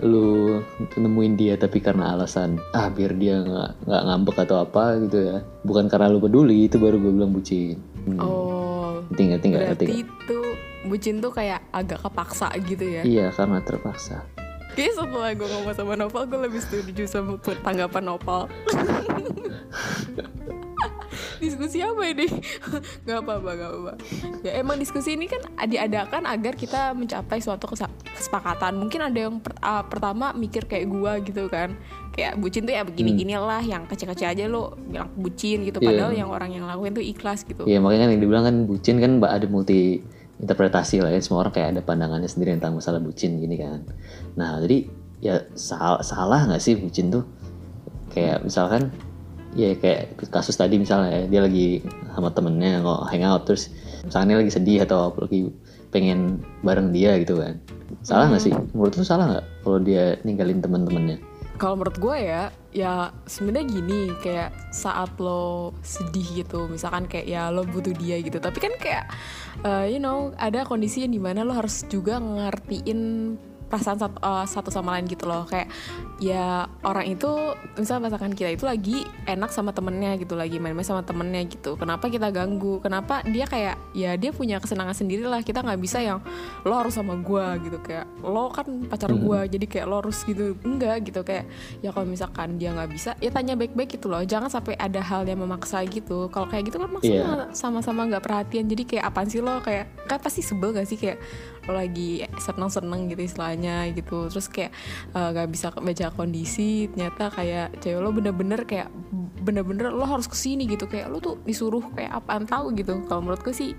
lu 0.00 0.56
nemuin 0.96 1.36
dia 1.36 1.54
tapi 1.60 1.84
karena 1.84 2.16
alasan 2.16 2.56
ah 2.72 2.88
biar 2.88 3.12
dia 3.20 3.44
nggak 3.44 3.84
nggak 3.84 4.02
ngambek 4.08 4.36
atau 4.48 4.64
apa 4.64 4.96
gitu 5.04 5.18
ya 5.20 5.36
bukan 5.68 5.92
karena 5.92 6.08
lu 6.08 6.18
peduli 6.24 6.64
itu 6.64 6.80
baru 6.80 6.96
gue 6.96 7.12
bilang 7.12 7.32
bucin 7.36 7.76
Hmm. 8.00 8.16
Oh, 8.16 9.04
ngerti 9.12 9.52
berarti 9.52 9.84
nggak? 9.84 10.00
itu 10.08 10.38
bucin 10.88 11.20
tuh 11.20 11.28
kayak 11.28 11.60
agak 11.68 12.00
kepaksa 12.00 12.48
gitu 12.64 12.80
ya. 12.80 13.02
iya 13.04 13.26
karena 13.28 13.60
terpaksa 13.60 14.24
Kayaknya 14.74 14.94
setelah 14.94 15.30
gue 15.34 15.48
ngomong 15.50 15.74
sama 15.74 15.94
Noval, 15.98 16.24
gue 16.30 16.40
lebih 16.46 16.60
setuju 16.62 17.04
sama 17.10 17.36
tanggapan 17.62 18.02
Noval. 18.06 18.46
diskusi 21.40 21.80
apa 21.80 22.02
ini? 22.04 22.28
gak 23.08 23.18
apa-apa, 23.24 23.50
gak 23.56 23.68
apa-apa. 23.72 23.92
Ya 24.44 24.60
emang 24.60 24.76
diskusi 24.76 25.16
ini 25.16 25.26
kan 25.26 25.40
diadakan 25.66 26.28
agar 26.28 26.54
kita 26.54 26.92
mencapai 26.92 27.40
suatu 27.40 27.66
kesepakatan. 28.14 28.76
Mungkin 28.76 29.00
ada 29.00 29.18
yang 29.18 29.40
per- 29.40 29.56
ah, 29.64 29.82
pertama 29.82 30.36
mikir 30.36 30.68
kayak 30.68 30.86
gua 30.86 31.18
gitu 31.24 31.48
kan. 31.48 31.74
Kayak 32.12 32.36
bucin 32.36 32.68
tuh 32.68 32.74
ya 32.76 32.84
begini-gini 32.84 33.34
lah, 33.40 33.64
yang 33.64 33.88
kecil-kecil 33.88 34.28
aja 34.28 34.44
lo 34.46 34.76
bilang 34.76 35.08
bucin 35.16 35.64
gitu. 35.64 35.80
Iya. 35.80 35.88
Padahal 35.88 36.12
yang 36.12 36.28
orang 36.28 36.50
yang 36.52 36.64
lakuin 36.68 36.92
tuh 36.92 37.04
ikhlas 37.04 37.42
gitu. 37.48 37.64
Iya 37.64 37.80
makanya 37.80 38.06
kan 38.06 38.10
yang 38.12 38.22
dibilang 38.22 38.44
kan 38.44 38.56
bucin 38.68 38.96
kan 39.00 39.10
mbak 39.18 39.32
ada 39.32 39.46
multi 39.48 40.04
interpretasi 40.40 41.04
lah 41.04 41.12
ya. 41.12 41.20
Semua 41.20 41.46
orang 41.46 41.54
kayak 41.54 41.68
ada 41.76 41.82
pandangannya 41.84 42.26
sendiri 42.26 42.56
tentang 42.56 42.80
masalah 42.80 42.98
bucin 42.98 43.36
gini 43.38 43.60
kan. 43.60 43.84
Nah 44.34 44.58
jadi 44.64 44.88
ya 45.20 45.44
sal- 45.52 46.00
salah 46.00 46.48
nggak 46.48 46.62
sih 46.62 46.80
bucin 46.80 47.12
tuh? 47.12 47.24
Kayak 48.10 48.42
misalkan 48.42 48.90
ya 49.54 49.76
kayak 49.76 50.16
kasus 50.30 50.54
tadi 50.56 50.78
misalnya 50.78 51.10
ya, 51.10 51.22
dia 51.28 51.40
lagi 51.44 51.84
sama 52.10 52.32
temennya 52.32 52.82
nggak 52.82 53.00
hangout 53.12 53.42
terus 53.46 53.70
misalnya 54.02 54.34
dia 54.34 54.38
lagi 54.42 54.52
sedih 54.52 54.78
atau 54.88 55.14
lagi 55.14 55.52
pengen 55.94 56.42
bareng 56.64 56.90
dia 56.90 57.20
gitu 57.20 57.38
kan. 57.38 57.60
Salah 58.02 58.32
nggak 58.32 58.42
sih? 58.42 58.54
Menurut 58.74 58.94
lu 58.98 59.04
salah 59.06 59.26
nggak 59.30 59.44
kalau 59.62 59.78
dia 59.78 60.18
ninggalin 60.26 60.58
teman-temannya 60.58 61.29
Kalau 61.60 61.76
menurut 61.76 62.00
gue 62.00 62.16
ya, 62.24 62.48
ya 62.72 63.12
sebenarnya 63.28 63.68
gini 63.68 64.00
kayak 64.24 64.72
saat 64.72 65.12
lo 65.20 65.76
sedih 65.84 66.40
gitu, 66.40 66.64
misalkan 66.72 67.04
kayak 67.04 67.28
ya 67.28 67.52
lo 67.52 67.68
butuh 67.68 67.92
dia 67.92 68.16
gitu. 68.24 68.40
Tapi 68.40 68.56
kan 68.56 68.72
kayak, 68.80 69.04
uh, 69.68 69.84
you 69.84 70.00
know, 70.00 70.32
ada 70.40 70.64
kondisi 70.64 71.04
yang 71.04 71.12
di 71.12 71.20
mana 71.20 71.44
lo 71.44 71.52
harus 71.52 71.84
juga 71.92 72.16
ngertiin 72.16 73.36
perasaan 73.70 73.98
satu, 74.02 74.18
uh, 74.18 74.42
satu 74.42 74.74
sama 74.74 74.98
lain 74.98 75.06
gitu 75.06 75.30
loh. 75.30 75.46
Kayak 75.46 75.70
ya 76.18 76.66
orang 76.82 77.06
itu, 77.06 77.30
misalnya 77.78 78.10
pasangan 78.10 78.34
kita 78.34 78.50
itu 78.50 78.66
lagi 78.66 79.06
enak 79.30 79.54
sama 79.54 79.70
temennya 79.70 80.18
gitu, 80.18 80.34
lagi 80.34 80.58
main-main 80.58 80.84
sama 80.84 81.06
temennya 81.06 81.46
gitu. 81.46 81.78
Kenapa 81.78 82.10
kita 82.10 82.34
ganggu? 82.34 82.82
Kenapa 82.82 83.22
dia 83.22 83.46
kayak 83.46 83.78
ya 83.94 84.18
dia 84.18 84.34
punya 84.34 84.58
kesenangan 84.58 84.98
sendiri 84.98 85.24
lah. 85.24 85.40
Kita 85.46 85.62
nggak 85.62 85.78
bisa 85.78 86.02
yang 86.02 86.18
lo 86.66 86.74
harus 86.74 86.98
sama 86.98 87.14
gue 87.14 87.70
gitu. 87.70 87.78
Kayak 87.78 88.10
lo 88.20 88.50
kan 88.50 88.66
pacar 88.90 89.14
gue 89.14 89.38
jadi 89.46 89.66
kayak 89.70 89.86
lo 89.86 90.02
harus 90.02 90.18
gitu. 90.26 90.58
Enggak 90.66 91.06
gitu. 91.06 91.22
Kayak 91.22 91.46
ya 91.80 91.94
kalau 91.94 92.10
misalkan 92.10 92.58
dia 92.58 92.74
nggak 92.74 92.90
bisa 92.90 93.14
ya 93.22 93.30
tanya 93.30 93.54
baik-baik 93.54 93.94
gitu 93.94 94.10
loh. 94.10 94.20
Jangan 94.26 94.50
sampai 94.50 94.74
ada 94.74 94.98
hal 94.98 95.22
yang 95.22 95.38
memaksa 95.38 95.86
gitu. 95.86 96.26
Kalau 96.34 96.50
kayak 96.50 96.66
gitu 96.66 96.82
kan 96.82 96.90
maksudnya 96.90 97.48
sama-sama 97.54 98.10
nggak 98.10 98.24
perhatian. 98.26 98.66
Jadi 98.66 98.82
kayak 98.96 99.04
apaan 99.06 99.30
sih 99.30 99.38
lo? 99.38 99.62
Kayak 99.62 99.94
kan 100.10 100.18
pasti 100.18 100.42
sebel 100.42 100.74
gak 100.74 100.88
sih? 100.88 100.98
Kayak 100.98 101.22
lo 101.68 101.72
lagi 101.76 102.24
seneng-seneng 102.40 103.10
gitu 103.12 103.22
istilahnya 103.26 103.88
gitu. 103.92 104.30
Terus 104.32 104.46
kayak 104.48 104.72
eh, 105.12 105.28
nggak 105.34 105.48
bisa 105.52 105.66
baca 105.74 106.06
kondisi 106.14 106.88
ternyata 106.92 107.28
kayak 107.32 107.80
cewek 107.82 108.00
lo 108.00 108.10
bener-bener 108.14 108.64
kayak 108.64 108.88
bener-bener 109.40 109.92
lo 109.92 110.04
harus 110.04 110.28
ke 110.30 110.36
sini 110.36 110.64
gitu. 110.68 110.88
Kayak 110.88 111.12
lo 111.12 111.18
tuh 111.20 111.36
disuruh 111.44 111.84
kayak 111.92 112.24
apaan 112.24 112.44
tahu 112.48 112.72
gitu. 112.76 113.04
Kalau 113.04 113.20
menurutku 113.24 113.52
sih 113.52 113.76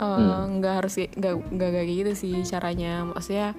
eh, 0.00 0.42
nggak 0.58 0.74
harus 0.84 0.98
nggak 0.98 1.34
nggak 1.54 1.70
kayak 1.70 1.88
gitu 1.88 2.12
sih 2.14 2.34
caranya. 2.46 3.06
Maksudnya 3.06 3.54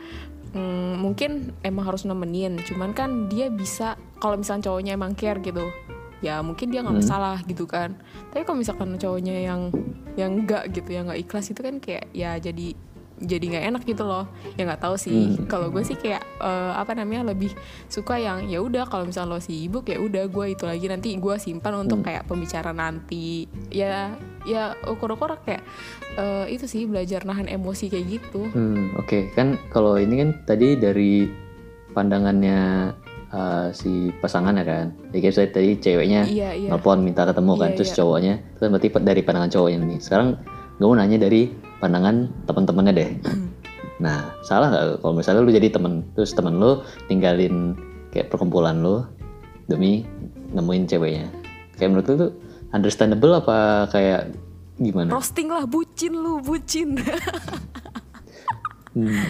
mm, 0.56 1.00
mungkin 1.00 1.56
emang 1.64 1.88
harus 1.88 2.04
nemenin. 2.04 2.60
Cuman 2.64 2.92
kan 2.92 3.32
dia 3.32 3.48
bisa 3.48 3.96
kalau 4.20 4.36
misalnya 4.36 4.72
cowoknya 4.72 4.94
emang 5.00 5.16
care 5.16 5.40
gitu 5.40 5.68
ya 6.22 6.38
mungkin 6.46 6.70
dia 6.70 6.86
nggak 6.86 7.02
masalah 7.02 7.42
gitu 7.50 7.66
kan. 7.66 7.98
Tapi 8.30 8.46
kalau 8.46 8.62
misalkan 8.62 8.96
cowoknya 8.96 9.42
yang 9.42 9.74
yang 10.16 10.46
enggak 10.46 10.70
gitu 10.72 10.94
yang 10.94 11.10
nggak 11.10 11.22
ikhlas 11.26 11.50
itu 11.52 11.62
kan 11.66 11.82
kayak 11.82 12.06
ya 12.14 12.38
jadi 12.38 12.78
jadi 13.22 13.46
nggak 13.54 13.66
enak 13.72 13.84
gitu 13.86 14.04
loh. 14.04 14.26
Ya 14.58 14.66
nggak 14.66 14.82
tahu 14.82 14.96
sih. 14.98 15.38
Kalau 15.46 15.70
gue 15.70 15.86
sih 15.86 15.96
kayak 15.96 16.22
eh, 16.42 16.74
apa 16.76 16.98
namanya 16.98 17.32
lebih 17.32 17.54
suka 17.88 18.18
yang 18.18 18.50
ya 18.50 18.60
udah 18.60 18.90
kalau 18.90 19.06
misalnya 19.06 19.38
lo 19.38 19.40
sibuk 19.40 19.88
ya 19.88 20.02
udah 20.02 20.26
gue 20.28 20.46
itu 20.58 20.66
lagi 20.66 20.86
nanti 20.90 21.14
gue 21.16 21.36
simpan 21.38 21.86
untuk 21.86 22.02
kayak 22.02 22.26
pembicaraan 22.26 22.82
nanti. 22.82 23.46
Ya 23.70 24.18
ya 24.44 24.74
ukur-ukur 24.90 25.38
kayak 25.46 25.62
eh, 26.18 26.46
itu 26.50 26.66
sih 26.66 26.90
belajar 26.90 27.24
nahan 27.24 27.46
emosi 27.46 27.88
kayak 27.88 28.06
gitu. 28.10 28.50
Hmm, 28.52 28.98
oke. 28.98 29.32
Kan 29.38 29.62
kalau 29.70 29.96
ini 30.02 30.20
kan 30.26 30.30
tadi 30.50 30.76
dari 30.76 31.30
pandangannya 31.92 32.92
uh, 33.32 33.68
si 33.76 34.12
pasangannya 34.20 34.64
kan? 34.64 34.86
Ya 35.12 35.18
kayak 35.24 35.36
saya 35.36 35.48
tadi 35.52 35.76
ceweknya 35.80 36.28
Iya, 36.28 36.50
iya. 36.56 36.70
nelpon 36.72 37.04
minta 37.04 37.28
ketemu 37.28 37.54
kan 37.60 37.70
Iya, 37.72 37.78
terus 37.80 37.92
iya. 37.92 37.98
cowoknya 38.00 38.34
itu 38.40 38.60
kan 38.60 38.70
berarti 38.72 38.88
dari 39.04 39.22
pandangan 39.24 39.52
cowoknya 39.52 39.78
nih. 39.84 40.00
Sekarang 40.00 40.28
gue 40.80 40.88
mau 40.88 40.98
nanya 40.98 41.18
dari 41.22 41.42
pandangan 41.82 42.30
teman-temannya 42.46 42.94
deh 42.94 43.10
nah 44.06 44.32
salah 44.46 44.70
nggak 44.70 44.86
kalau 45.02 45.14
misalnya 45.18 45.42
lu 45.42 45.52
jadi 45.52 45.68
temen 45.74 46.06
terus 46.14 46.32
temen 46.32 46.62
lu 46.62 46.86
tinggalin 47.10 47.74
kayak 48.14 48.30
perkumpulan 48.30 48.80
lu 48.80 49.04
demi 49.66 50.06
nemuin 50.54 50.86
ceweknya 50.86 51.28
kayak 51.76 51.90
menurut 51.92 52.08
lu 52.08 52.16
tuh 52.16 52.32
understandable 52.72 53.34
apa 53.36 53.90
kayak 53.90 54.32
gimana 54.82 55.14
Roasting 55.14 55.52
lah, 55.52 55.70
bucin 55.70 56.14
lu, 56.18 56.42
bucin. 56.42 56.98
Hmm. 58.92 59.08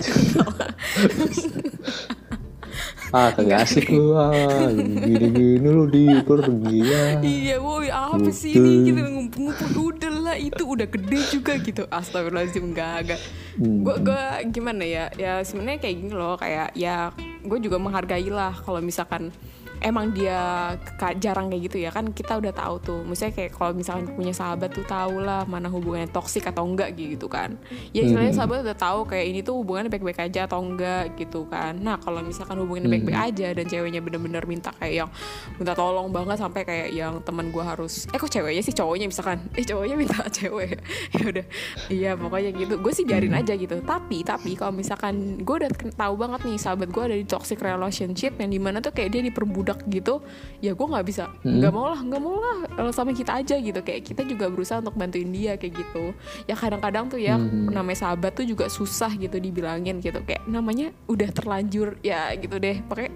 ah 3.18 3.30
kagak 3.36 3.68
asik 3.68 3.92
lu 3.92 4.16
ah 4.16 4.32
gini-gini 4.72 5.68
lu 5.68 5.84
di 5.92 6.08
pergi 6.24 6.78
ya 6.80 7.04
iya, 7.20 7.56
woi 7.60 7.92
apa 7.92 8.32
sih 8.32 8.56
Betul. 8.56 8.68
ini 8.68 8.88
gitu 8.88 9.00
ngumpul-ngumpul 9.04 9.84
udah 9.92 10.12
lah 10.32 10.38
itu 10.40 10.64
udah 10.64 10.88
gede 10.88 11.20
juga 11.28 11.54
gitu. 11.60 11.84
Astagfirullahaladzim 11.92 12.64
enggak 12.72 12.96
enggak. 13.04 13.22
Hmm. 13.60 13.84
Gue 13.84 13.96
gue 14.00 14.22
gimana 14.54 14.84
ya? 14.88 15.06
Ya 15.20 15.44
sebenarnya 15.44 15.80
kayak 15.84 15.96
gini 16.00 16.14
loh, 16.14 16.36
kayak 16.40 16.72
ya 16.78 17.12
gue 17.42 17.60
juga 17.60 17.78
menghargai 17.82 18.30
lah 18.30 18.54
kalau 18.54 18.80
misalkan 18.80 19.34
emang 19.82 20.14
dia 20.14 20.74
jarang 21.18 21.50
kayak 21.50 21.62
gitu 21.68 21.78
ya 21.82 21.90
kan 21.90 22.14
kita 22.14 22.38
udah 22.38 22.54
tahu 22.54 22.76
tuh. 22.80 23.00
Misalnya 23.02 23.34
kayak 23.34 23.52
kalau 23.58 23.74
misalkan 23.74 24.14
punya 24.14 24.32
sahabat 24.32 24.70
tuh 24.72 24.86
tahu 24.86 25.20
lah 25.20 25.44
mana 25.50 25.68
hubungannya 25.68 26.08
toksik 26.14 26.46
atau 26.46 26.64
enggak 26.64 26.94
gitu 26.94 27.26
kan. 27.26 27.58
Ya 27.92 28.06
istilahnya 28.06 28.32
sahabat 28.38 28.62
udah 28.62 28.78
tahu 28.78 29.10
kayak 29.10 29.26
ini 29.34 29.40
tuh 29.42 29.58
hubungannya 29.60 29.90
baik-baik 29.90 30.22
aja 30.22 30.46
atau 30.46 30.62
enggak 30.62 31.18
gitu 31.18 31.50
kan. 31.50 31.76
Nah 31.82 31.98
kalau 31.98 32.22
misalkan 32.22 32.62
hubungannya 32.62 32.88
baik-baik 32.88 33.20
aja 33.34 33.48
dan 33.58 33.66
ceweknya 33.66 34.00
bener-bener 34.06 34.46
minta 34.46 34.70
kayak 34.78 35.06
yang 35.06 35.10
minta 35.58 35.74
tolong 35.74 36.14
banget 36.14 36.38
sampai 36.38 36.62
kayak 36.62 36.90
yang 36.94 37.20
teman 37.26 37.50
gue 37.50 37.64
harus 37.66 38.06
eh 38.14 38.20
kok 38.22 38.30
ceweknya 38.30 38.62
sih 38.62 38.78
cowoknya 38.78 39.10
misalkan? 39.10 39.50
Eh 39.58 39.66
cowoknya 39.66 39.96
minta 39.98 40.22
cewek. 40.38 40.78
Ya 41.18 41.22
udah. 41.26 41.46
Iya 41.90 42.12
pokoknya 42.16 42.50
gitu. 42.54 42.74
Gue 42.78 42.94
sih 42.94 43.04
biarin 43.04 43.34
aja 43.34 43.58
gitu. 43.58 43.82
Tapi 43.82 44.22
tapi 44.22 44.54
kalau 44.54 44.78
misalkan 44.78 45.42
gue 45.42 45.56
udah 45.66 45.72
tahu 45.98 46.14
banget 46.16 46.46
nih 46.46 46.58
sahabat 46.62 46.94
gue 46.94 47.04
ada 47.04 47.18
di 47.18 47.26
toxic 47.26 47.58
relationship 47.58 48.38
yang 48.38 48.54
di 48.54 48.60
mana 48.62 48.78
tuh 48.78 48.94
kayak 48.94 49.10
dia 49.18 49.22
diperbudak 49.26 49.71
gitu 49.90 50.24
ya 50.62 50.72
gue 50.74 50.88
nggak 50.88 51.06
bisa. 51.06 51.30
Nggak 51.42 51.72
mau 51.74 51.88
lah 51.90 52.02
nggak 52.02 52.22
mau 52.22 52.38
lah 52.38 52.58
kalau 52.74 52.92
sama 52.94 53.12
kita 53.12 53.42
aja 53.42 53.56
gitu. 53.58 53.80
Kayak 53.82 54.02
kita 54.06 54.22
juga 54.28 54.48
berusaha 54.48 54.80
untuk 54.80 54.96
bantuin 54.96 55.30
dia 55.30 55.58
kayak 55.58 55.74
gitu. 55.80 56.14
Ya 56.46 56.56
kadang-kadang 56.56 57.10
tuh 57.10 57.20
ya 57.20 57.36
namanya 57.40 58.08
sahabat 58.08 58.38
tuh 58.38 58.46
juga 58.46 58.70
susah 58.70 59.14
gitu 59.18 59.38
dibilangin 59.42 60.00
gitu. 60.04 60.22
Kayak 60.24 60.46
namanya 60.46 60.94
udah 61.10 61.30
terlanjur 61.32 61.98
ya 62.06 62.32
gitu 62.38 62.58
deh. 62.62 62.80
Pakai 62.86 63.10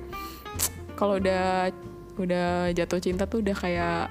kalau 0.96 1.20
udah 1.20 1.70
udah 2.16 2.72
jatuh 2.72 3.00
cinta 3.04 3.28
tuh 3.28 3.44
udah 3.44 3.56
kayak 3.56 4.08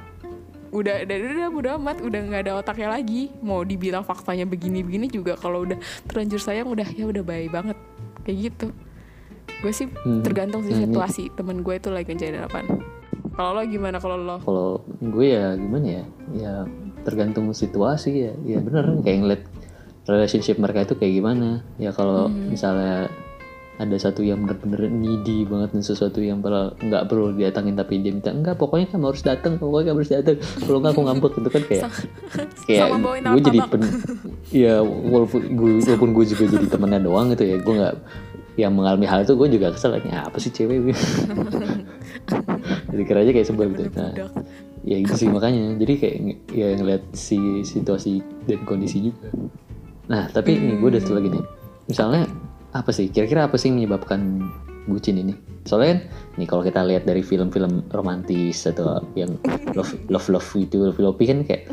udah 0.74 1.06
udah 1.06 1.16
udah 1.16 1.48
udah 1.50 1.72
amat. 1.80 1.96
Udah 2.04 2.20
nggak 2.20 2.42
ada 2.48 2.52
otaknya 2.60 2.88
lagi. 2.94 3.32
Mau 3.40 3.64
dibilang 3.64 4.04
faktanya 4.04 4.44
begini 4.44 4.84
begini 4.84 5.08
juga 5.08 5.34
kalau 5.34 5.64
udah 5.64 5.78
terlanjur 6.06 6.38
sayang 6.38 6.68
udah 6.68 6.86
ya 6.92 7.08
udah 7.08 7.24
baik 7.24 7.50
banget. 7.50 7.78
Kayak 8.24 8.38
gitu 8.52 8.66
gue 9.64 9.72
sih 9.72 9.88
Hmm. 10.04 10.20
tergantung 10.20 10.60
sih 10.60 10.76
Hmm. 10.76 10.84
situasi 10.84 11.32
temen 11.32 11.64
gue 11.64 11.80
tuh 11.80 11.90
lagi 11.90 12.12
ngejadiin 12.12 12.44
apaan 12.44 12.68
kalau 13.34 13.50
lo 13.58 13.66
gimana? 13.66 13.98
Kalau 13.98 14.14
lo? 14.14 14.36
Kalau 14.38 14.68
gue 15.02 15.26
ya 15.26 15.58
gimana 15.58 15.86
ya? 15.90 16.04
Ya 16.30 16.52
tergantung 17.02 17.50
situasi 17.50 18.30
ya. 18.30 18.32
Ya 18.46 18.62
bener 18.62 19.02
kayak 19.02 19.18
ngeliat 19.18 19.42
relationship 20.06 20.56
mereka 20.62 20.86
itu 20.86 20.94
kayak 20.94 21.18
gimana. 21.18 21.66
Ya 21.74 21.90
kalau 21.90 22.30
misalnya 22.30 23.10
ada 23.74 23.96
satu 23.98 24.22
yang 24.22 24.46
bener-bener 24.46 24.86
needy 24.86 25.42
banget 25.42 25.74
dan 25.74 25.82
sesuatu 25.82 26.22
yang 26.22 26.38
padahal 26.38 26.78
nggak 26.78 27.10
perlu 27.10 27.34
didatangin 27.34 27.74
tapi 27.74 27.98
dia 27.98 28.14
minta 28.14 28.30
enggak 28.30 28.54
pokoknya 28.54 28.86
kamu 28.86 29.10
harus 29.10 29.26
datang 29.26 29.58
pokoknya 29.58 29.90
kamu 29.90 29.98
harus 29.98 30.12
datang 30.14 30.36
kalau 30.62 30.78
nggak 30.78 30.92
aku 30.94 31.02
ngambek 31.02 31.32
itu 31.34 31.50
kan 31.50 31.62
kayak 31.66 31.82
kayak 32.70 32.86
gue 32.94 33.42
jadi 33.42 33.58
pen 33.66 33.82
ya 34.54 34.74
walaupun 34.78 35.40
gue 35.58 35.70
walaupun 35.82 36.10
gue 36.14 36.24
juga 36.30 36.44
jadi 36.54 36.66
temennya 36.70 37.02
doang 37.02 37.34
gitu 37.34 37.44
ya 37.50 37.56
gue 37.58 37.74
nggak 37.74 37.94
yang 38.54 38.72
mengalami 38.74 39.06
hal 39.10 39.26
itu 39.26 39.34
gue 39.34 39.48
juga 39.58 39.74
kesel 39.74 39.98
ya 40.06 40.30
apa 40.30 40.38
sih 40.38 40.50
cewek? 40.54 40.94
Jadi 42.94 43.02
aja 43.10 43.30
kayak 43.34 43.46
sebel 43.46 43.74
gitu. 43.74 43.90
Nah 43.98 44.14
ya 44.86 44.96
gitu 45.02 45.14
sih 45.18 45.28
makanya. 45.30 45.74
Jadi 45.74 45.92
kayak 45.98 46.16
ya 46.54 46.66
ngeliat 46.78 47.02
si 47.10 47.66
situasi 47.66 48.22
dan 48.46 48.62
kondisi 48.62 49.10
juga. 49.10 49.30
Nah 50.06 50.30
tapi 50.30 50.54
nih 50.54 50.78
gue 50.78 50.88
udah 50.94 51.02
satu 51.02 51.18
lagi 51.18 51.28
nih. 51.34 51.44
Misalnya 51.90 52.30
apa 52.70 52.90
sih? 52.94 53.10
Kira-kira 53.10 53.50
apa 53.50 53.58
sih 53.58 53.74
yang 53.74 53.82
menyebabkan 53.82 54.46
bucin 54.86 55.18
ini? 55.18 55.34
Soalnya 55.66 55.88
kan 55.90 56.00
nih 56.38 56.46
kalau 56.46 56.62
kita 56.62 56.80
lihat 56.86 57.08
dari 57.10 57.26
film-film 57.26 57.90
romantis 57.90 58.68
atau 58.70 59.02
yang 59.18 59.34
love 59.74 59.98
love 60.06 60.28
love 60.30 60.48
itu 60.54 60.78
love 60.78 61.00
love 61.02 61.18
kan 61.18 61.42
kayak 61.42 61.66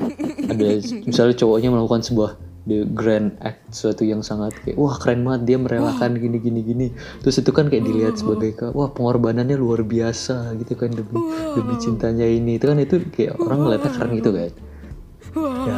ada 0.47 0.79
misalnya 1.05 1.35
cowoknya 1.35 1.69
melakukan 1.69 2.01
sebuah 2.01 2.50
the 2.69 2.85
grand 2.85 3.33
act 3.41 3.73
suatu 3.73 4.05
yang 4.05 4.21
sangat 4.21 4.53
kayak 4.61 4.77
wah 4.77 4.93
keren 5.01 5.25
banget 5.25 5.41
dia 5.49 5.57
merelakan 5.57 6.17
gini 6.17 6.37
gini 6.37 6.61
gini 6.61 6.87
terus 7.25 7.41
itu 7.41 7.49
kan 7.49 7.73
kayak 7.73 7.89
dilihat 7.89 8.15
sebagai 8.21 8.53
kayak, 8.53 8.73
wah 8.77 8.93
pengorbanannya 8.93 9.57
luar 9.57 9.81
biasa 9.81 10.53
gitu 10.61 10.77
kan 10.77 10.93
demi 10.93 11.17
demi 11.57 11.75
cintanya 11.81 12.27
ini. 12.29 12.61
Itu 12.61 12.69
kan 12.69 12.77
itu 12.77 13.01
kayak 13.09 13.41
orang 13.41 13.65
ngeliatnya 13.65 13.91
keren 13.97 14.11
gitu 14.17 14.31
kan 14.33 14.51
ya. 15.67 15.77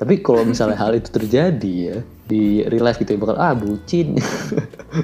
tapi 0.00 0.24
kalau 0.24 0.42
misalnya 0.48 0.80
hal 0.80 0.96
itu 0.96 1.12
terjadi 1.12 1.72
ya 1.92 1.98
di 2.24 2.64
real 2.64 2.86
life 2.86 2.96
gitu 3.02 3.12
ya 3.12 3.20
bakal 3.20 3.36
ah 3.36 3.52
bucin 3.52 4.16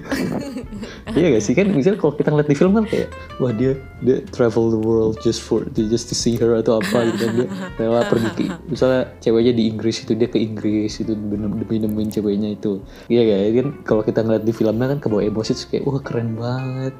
iya 1.16 1.26
gak 1.34 1.44
sih? 1.44 1.52
Kan 1.56 1.72
misalnya 1.72 1.98
kalau 1.98 2.12
kita 2.14 2.28
ngeliat 2.30 2.48
di 2.48 2.56
film 2.56 2.72
kan 2.76 2.84
kayak 2.84 3.08
wah 3.40 3.50
dia 3.50 3.74
dia 4.04 4.20
travel 4.30 4.70
the 4.70 4.80
world 4.80 5.16
just 5.24 5.40
for 5.40 5.64
just 5.74 6.06
to 6.06 6.14
see 6.14 6.36
her 6.36 6.54
atau 6.60 6.78
apa 6.78 7.10
gitu 7.10 7.26
kan. 7.26 7.32
Dia 7.34 7.48
rela 7.80 8.04
pergi 8.06 8.28
ke 8.36 8.42
misalnya 8.68 9.10
ceweknya 9.18 9.52
di 9.56 9.64
Inggris 9.72 10.04
itu 10.04 10.12
dia 10.12 10.28
ke 10.28 10.38
Inggris 10.38 10.92
itu 11.00 11.12
demi 11.16 11.76
nemuin 11.80 12.10
ceweknya 12.12 12.54
itu. 12.54 12.84
Iya 13.08 13.20
gak 13.26 13.38
kan? 13.56 13.68
Kalau 13.82 14.02
kita 14.04 14.20
ngeliat 14.22 14.44
di 14.44 14.52
filmnya 14.52 14.86
kan 14.92 14.98
kebawa 15.00 15.24
emosi 15.24 15.50
terus 15.56 15.66
kayak 15.66 15.84
wah 15.88 16.00
keren 16.04 16.36
banget. 16.36 16.94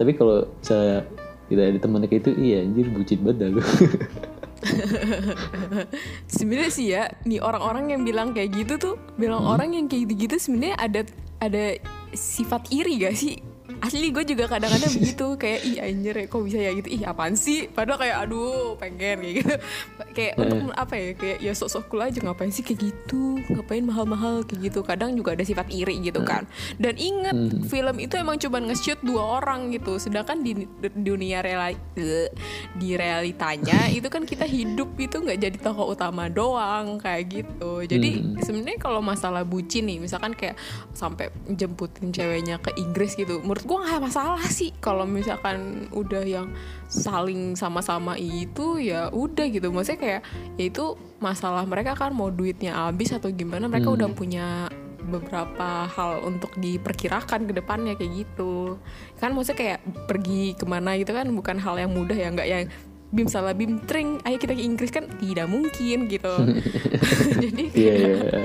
Tapi 0.00 0.10
kalau 0.16 0.48
saya 0.64 1.04
kita 1.48 1.64
ada 1.64 1.78
temannya 1.80 2.08
kayak 2.12 2.28
itu 2.28 2.32
iya 2.36 2.60
anjir 2.60 2.86
bucin 2.92 3.24
banget 3.24 3.36
dah 3.40 3.48
lu 3.56 3.62
sebenarnya 6.36 6.70
sih 6.70 6.86
ya 6.92 7.08
nih 7.24 7.40
orang-orang 7.40 7.96
yang 7.96 8.02
bilang 8.04 8.36
kayak 8.36 8.52
gitu 8.52 8.74
tuh 8.76 8.94
bilang 9.16 9.40
Hmm. 9.40 9.54
orang 9.56 9.70
yang 9.72 9.86
kayak 9.88 10.12
gitu 10.12 10.36
sebenarnya 10.36 10.76
ada 10.76 11.00
ada 11.40 11.64
sifat 12.12 12.68
iri 12.74 13.00
gak 13.00 13.16
sih 13.16 13.40
asli 13.78 14.08
gue 14.08 14.24
juga 14.24 14.48
kadang-kadang 14.48 14.90
begitu 14.96 15.26
kayak 15.34 15.60
ih 15.62 15.76
anjir 15.78 16.14
ya 16.14 16.26
kok 16.26 16.40
bisa 16.40 16.58
ya? 16.58 16.72
Gitu. 16.72 16.88
Ih 16.90 17.02
apaan 17.04 17.34
sih? 17.34 17.68
Padahal 17.68 17.98
kayak 17.98 18.16
aduh 18.24 18.74
pengen 18.76 19.18
kayak 19.20 19.34
gitu. 19.38 19.54
Kayak 20.18 20.34
Hmm. 20.34 20.42
untuk 20.42 20.74
apa 20.74 20.94
ya 20.94 21.10
kayak 21.14 21.38
ya 21.38 21.52
sok-sok 21.52 21.84
cool 21.86 22.02
aja 22.02 22.18
ngapain 22.18 22.50
sih? 22.50 22.60
Kayak 22.60 22.90
gitu. 22.90 23.38
Ngapain 23.48 23.82
mahal-mahal? 23.82 24.42
Kayak 24.42 24.60
gitu. 24.66 24.80
Kadang 24.82 25.14
juga 25.14 25.30
ada 25.32 25.44
sifat 25.44 25.70
iri 25.70 25.94
gitu 26.02 26.18
Hmm. 26.18 26.26
kan. 26.26 26.42
Dan 26.74 26.98
inget 26.98 27.36
film 27.64 27.96
itu 27.96 28.14
emang 28.14 28.34
cuma 28.36 28.58
nge-shoot 28.60 28.98
dua 29.00 29.38
orang 29.38 29.70
gitu. 29.70 29.94
Sedangkan 29.96 30.42
di, 30.42 30.58
di 30.58 30.88
dunia 30.92 31.38
rela, 31.38 31.70
di 32.74 32.88
realitanya 32.92 33.86
itu 33.94 34.06
kan 34.06 34.24
kita 34.24 34.42
hidup 34.42 34.90
itu 34.96 35.16
nggak 35.16 35.38
jadi 35.38 35.58
tokoh 35.60 35.92
utama 35.92 36.26
doang 36.26 36.98
kayak 36.98 37.24
gitu. 37.30 37.84
Jadi 37.84 38.10
Hmm. 38.18 38.40
sebenarnya 38.40 38.78
kalau 38.78 38.98
masalah 38.98 39.42
bucin 39.42 39.86
nih 39.86 40.00
misalkan 40.00 40.32
kayak 40.32 40.58
sampai 40.92 41.28
jemputin 41.48 42.10
ceweknya 42.10 42.58
ke 42.58 42.74
Inggris 42.74 43.14
gitu 43.14 43.38
menurut 43.58 43.74
gua 43.74 43.90
nggak 43.90 44.04
masalah 44.06 44.44
sih. 44.46 44.70
Kalau 44.78 45.02
misalkan 45.02 45.90
udah 45.90 46.22
yang 46.22 46.54
saling 46.86 47.58
sama-sama 47.58 48.14
itu 48.14 48.78
ya 48.78 49.10
udah 49.10 49.50
gitu. 49.50 49.74
Maksudnya 49.74 49.98
kayak 49.98 50.22
ya 50.54 50.64
itu 50.70 50.94
masalah 51.18 51.66
mereka 51.66 51.98
kan 51.98 52.14
mau 52.14 52.30
duitnya 52.30 52.86
habis 52.86 53.10
atau 53.10 53.34
gimana 53.34 53.66
mereka 53.66 53.90
udah 53.90 54.14
punya 54.14 54.70
beberapa 55.10 55.90
hal 55.90 56.22
untuk 56.22 56.54
diperkirakan 56.54 57.50
ke 57.50 57.52
depannya 57.58 57.98
kayak 57.98 58.22
gitu. 58.22 58.78
Kan 59.18 59.34
maksudnya 59.34 59.58
kayak 59.58 59.78
pergi 60.06 60.54
ke 60.54 60.62
mana 60.62 60.94
gitu 60.94 61.10
kan 61.10 61.26
bukan 61.34 61.58
hal 61.58 61.74
yang 61.82 61.90
mudah 61.90 62.14
ya 62.14 62.30
nggak 62.30 62.46
yang 62.46 62.70
bim 63.08 63.24
salah 63.24 63.56
bim 63.56 63.80
tring 63.88 64.20
ayo 64.28 64.36
kita 64.36 64.52
ke 64.52 64.62
Inggris 64.62 64.94
kan 64.94 65.10
tidak 65.18 65.50
mungkin 65.50 66.06
gitu. 66.06 66.34
Jadi 67.42 67.62
iya 67.74 67.92
kayak 67.98 68.06
iya 68.06 68.42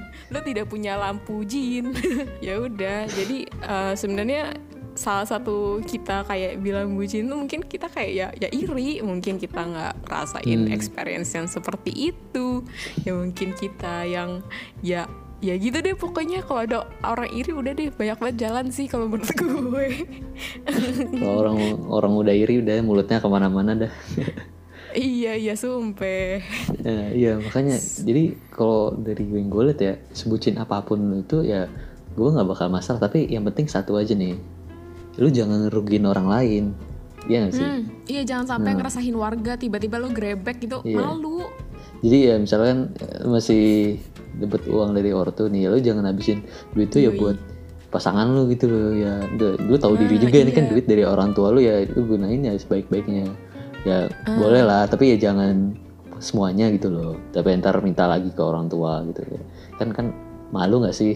lo 0.28 0.38
tidak 0.40 0.68
punya 0.68 0.94
lampu 0.94 1.40
jin. 1.42 1.92
Ya 2.44 2.58
udah 2.58 3.04
jadi 3.06 3.38
eh, 3.48 3.92
sebenarnya 3.94 4.54
salah 4.92 5.22
satu 5.22 5.78
kita 5.80 6.26
kayak 6.26 6.58
bilang 6.58 6.98
bucin 6.98 7.30
tuh 7.30 7.38
mungkin 7.38 7.62
kita 7.62 7.86
kayak 7.86 8.12
ya 8.12 8.26
ya 8.34 8.48
iri. 8.50 8.98
Mungkin 8.98 9.38
kita 9.38 9.62
nggak 9.62 9.94
rasain 10.04 10.66
Hmm. 10.66 10.74
experience 10.74 11.30
yang 11.32 11.46
seperti 11.46 12.12
itu. 12.12 12.66
Ya 13.06 13.14
mungkin 13.14 13.54
kita 13.54 14.02
yang 14.04 14.42
ya 14.82 15.06
ya 15.38 15.54
gitu 15.54 15.78
deh 15.78 15.94
pokoknya. 15.94 16.42
Kalau 16.42 16.60
ada 16.66 16.78
orang 17.06 17.30
iri 17.30 17.54
udah 17.54 17.72
deh. 17.72 17.94
Banyak 17.94 18.18
banget 18.18 18.36
jalan 18.42 18.74
sih 18.74 18.90
kalau 18.90 19.06
menurut 19.06 19.30
gue. 19.30 19.86
Kalau 21.14 21.34
orang 21.46 21.56
orang 21.86 22.12
udah 22.18 22.34
iri 22.34 22.58
udah 22.58 22.74
mulutnya 22.82 23.22
ke 23.22 23.28
mana-mana 23.30 23.86
dah. 23.86 23.92
iya 24.96 25.32
iya 25.36 25.54
sumpah. 25.58 26.40
Ya, 26.84 26.98
iya 27.12 27.32
makanya. 27.36 27.76
Jadi 27.78 28.36
kalau 28.52 28.94
dari 28.96 29.24
gue 29.26 29.38
yang 29.40 29.50
gue 29.50 29.62
liat 29.72 29.80
ya 29.80 29.94
sebutin 30.12 30.56
apa 30.56 30.80
pun 30.84 31.00
itu 31.20 31.44
ya 31.44 31.66
gue 32.14 32.28
nggak 32.28 32.48
bakal 32.48 32.68
masalah. 32.72 33.02
Tapi 33.02 33.28
yang 33.28 33.44
penting 33.48 33.68
satu 33.68 33.96
aja 33.98 34.14
nih. 34.14 34.38
Lu 35.18 35.28
jangan 35.28 35.68
rugiin 35.68 36.06
orang 36.06 36.28
lain. 36.30 36.64
Iya 37.28 37.38
gak 37.44 37.52
sih? 37.52 37.66
Hmm, 37.66 37.80
iya 38.08 38.22
jangan 38.24 38.56
sampai 38.56 38.72
ngerasain 38.78 39.12
warga 39.12 39.60
tiba-tiba 39.60 40.00
lo 40.00 40.08
grebek 40.08 40.64
gitu. 40.64 40.80
Iya. 40.86 40.96
malu. 41.02 41.44
jadi 41.98 42.16
ya 42.30 42.34
misalkan 42.38 42.94
eh, 43.02 43.26
masih 43.26 43.98
dapat 44.38 44.70
uang 44.70 44.94
dari 44.94 45.10
ortu 45.10 45.50
nih 45.50 45.66
lu 45.66 45.82
jangan 45.82 46.06
habisin 46.06 46.46
duit 46.70 46.94
tuh 46.94 47.02
ya 47.02 47.10
buat 47.10 47.34
pasangan 47.90 48.30
lu 48.32 48.46
gitu 48.54 48.70
loh 48.70 48.94
ya. 48.94 49.26
Lu 49.58 49.76
tahu 49.76 49.98
diri 49.98 50.16
Nah, 50.16 50.22
juga 50.30 50.36
ini 50.40 50.52
kan 50.54 50.64
iya. 50.68 50.70
duit 50.72 50.86
dari 50.86 51.02
orang 51.02 51.34
tua 51.34 51.50
lu 51.50 51.60
ya 51.60 51.82
itu 51.82 51.98
gunain 52.00 52.38
ya 52.38 52.54
sebaik-baiknya 52.54 53.28
ya 53.82 54.10
Ah. 54.26 54.36
boleh 54.36 54.62
lah 54.62 54.82
tapi 54.86 55.14
ya 55.14 55.30
jangan 55.30 55.74
semuanya 56.18 56.66
gitu 56.74 56.90
loh 56.90 57.14
tapi 57.30 57.54
ntar 57.56 57.78
minta 57.78 58.06
lagi 58.06 58.30
ke 58.30 58.42
orang 58.42 58.66
tua 58.66 59.06
gitu 59.06 59.22
ya 59.22 59.42
kan 59.78 59.94
kan 59.94 60.06
malu 60.50 60.82
nggak 60.82 60.96
sih 60.96 61.14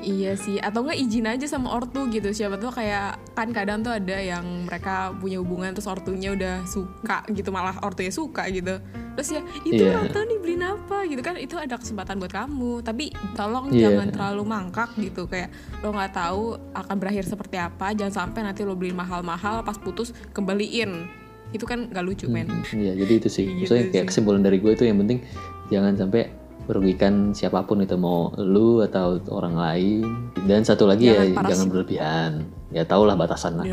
Iya 0.00 0.32
sih, 0.32 0.56
atau 0.56 0.80
enggak 0.80 0.96
izin 0.96 1.28
aja 1.28 1.44
sama 1.44 1.76
ortu 1.76 2.08
gitu. 2.08 2.32
Siapa 2.32 2.56
tuh 2.56 2.72
kayak 2.72 3.20
kan 3.36 3.52
kadang 3.52 3.84
tuh 3.84 3.92
ada 3.92 4.16
yang 4.16 4.64
mereka 4.64 5.12
punya 5.12 5.36
hubungan 5.36 5.76
terus 5.76 5.84
ortunya 5.84 6.32
udah 6.32 6.64
suka 6.64 7.20
gitu, 7.28 7.52
malah 7.52 7.76
ortunya 7.84 8.08
suka 8.08 8.48
gitu. 8.48 8.80
Terus 9.12 9.28
ya 9.28 9.42
itu 9.60 9.84
Iya. 9.84 10.00
ortu 10.00 10.24
nih 10.24 10.40
beliin 10.40 10.64
apa 10.64 11.04
gitu 11.04 11.20
kan 11.20 11.36
itu 11.36 11.52
ada 11.60 11.76
kesempatan 11.76 12.16
buat 12.16 12.32
kamu. 12.32 12.80
Tapi 12.80 13.12
tolong 13.36 13.68
Iya. 13.68 13.92
jangan 13.92 14.08
terlalu 14.08 14.42
mangkak 14.48 14.88
gitu 14.96 15.28
kayak 15.28 15.52
lo 15.84 15.92
nggak 15.92 16.16
tahu 16.16 16.42
akan 16.72 16.96
berakhir 16.96 17.28
seperti 17.28 17.60
apa. 17.60 17.92
Jangan 17.92 18.14
sampai 18.24 18.40
nanti 18.40 18.64
lo 18.64 18.72
beliin 18.72 18.96
mahal-mahal 18.96 19.60
pas 19.60 19.76
putus 19.76 20.16
kembaliin. 20.32 21.12
Itu 21.50 21.64
kan 21.66 21.90
nggak 21.90 22.04
lucu 22.06 22.26
men. 22.30 22.46
Iya 22.70 22.94
jadi 22.94 23.12
itu 23.18 23.28
sih. 23.28 23.46
Gitu 23.46 23.66
maksudnya 23.66 23.84
kayak 23.90 24.06
kesimpulan 24.10 24.42
dari 24.42 24.58
gue 24.62 24.72
itu 24.72 24.84
yang 24.86 24.98
penting 25.02 25.22
jangan 25.70 25.94
sampai 25.98 26.30
merugikan 26.70 27.34
siapa 27.34 27.66
pun 27.66 27.82
itu 27.82 27.98
mau 27.98 28.30
lu 28.38 28.84
atau 28.86 29.18
orang 29.34 29.54
lain. 29.58 30.06
Dan 30.46 30.62
satu 30.62 30.86
lagi 30.86 31.10
Jangan 31.10 31.26
ya 31.26 31.42
jangan 31.50 31.66
berlebihan. 31.66 32.30
Ya 32.70 32.82
tau 32.86 33.02
lah 33.02 33.18
batasan 33.18 33.58
lah. 33.58 33.66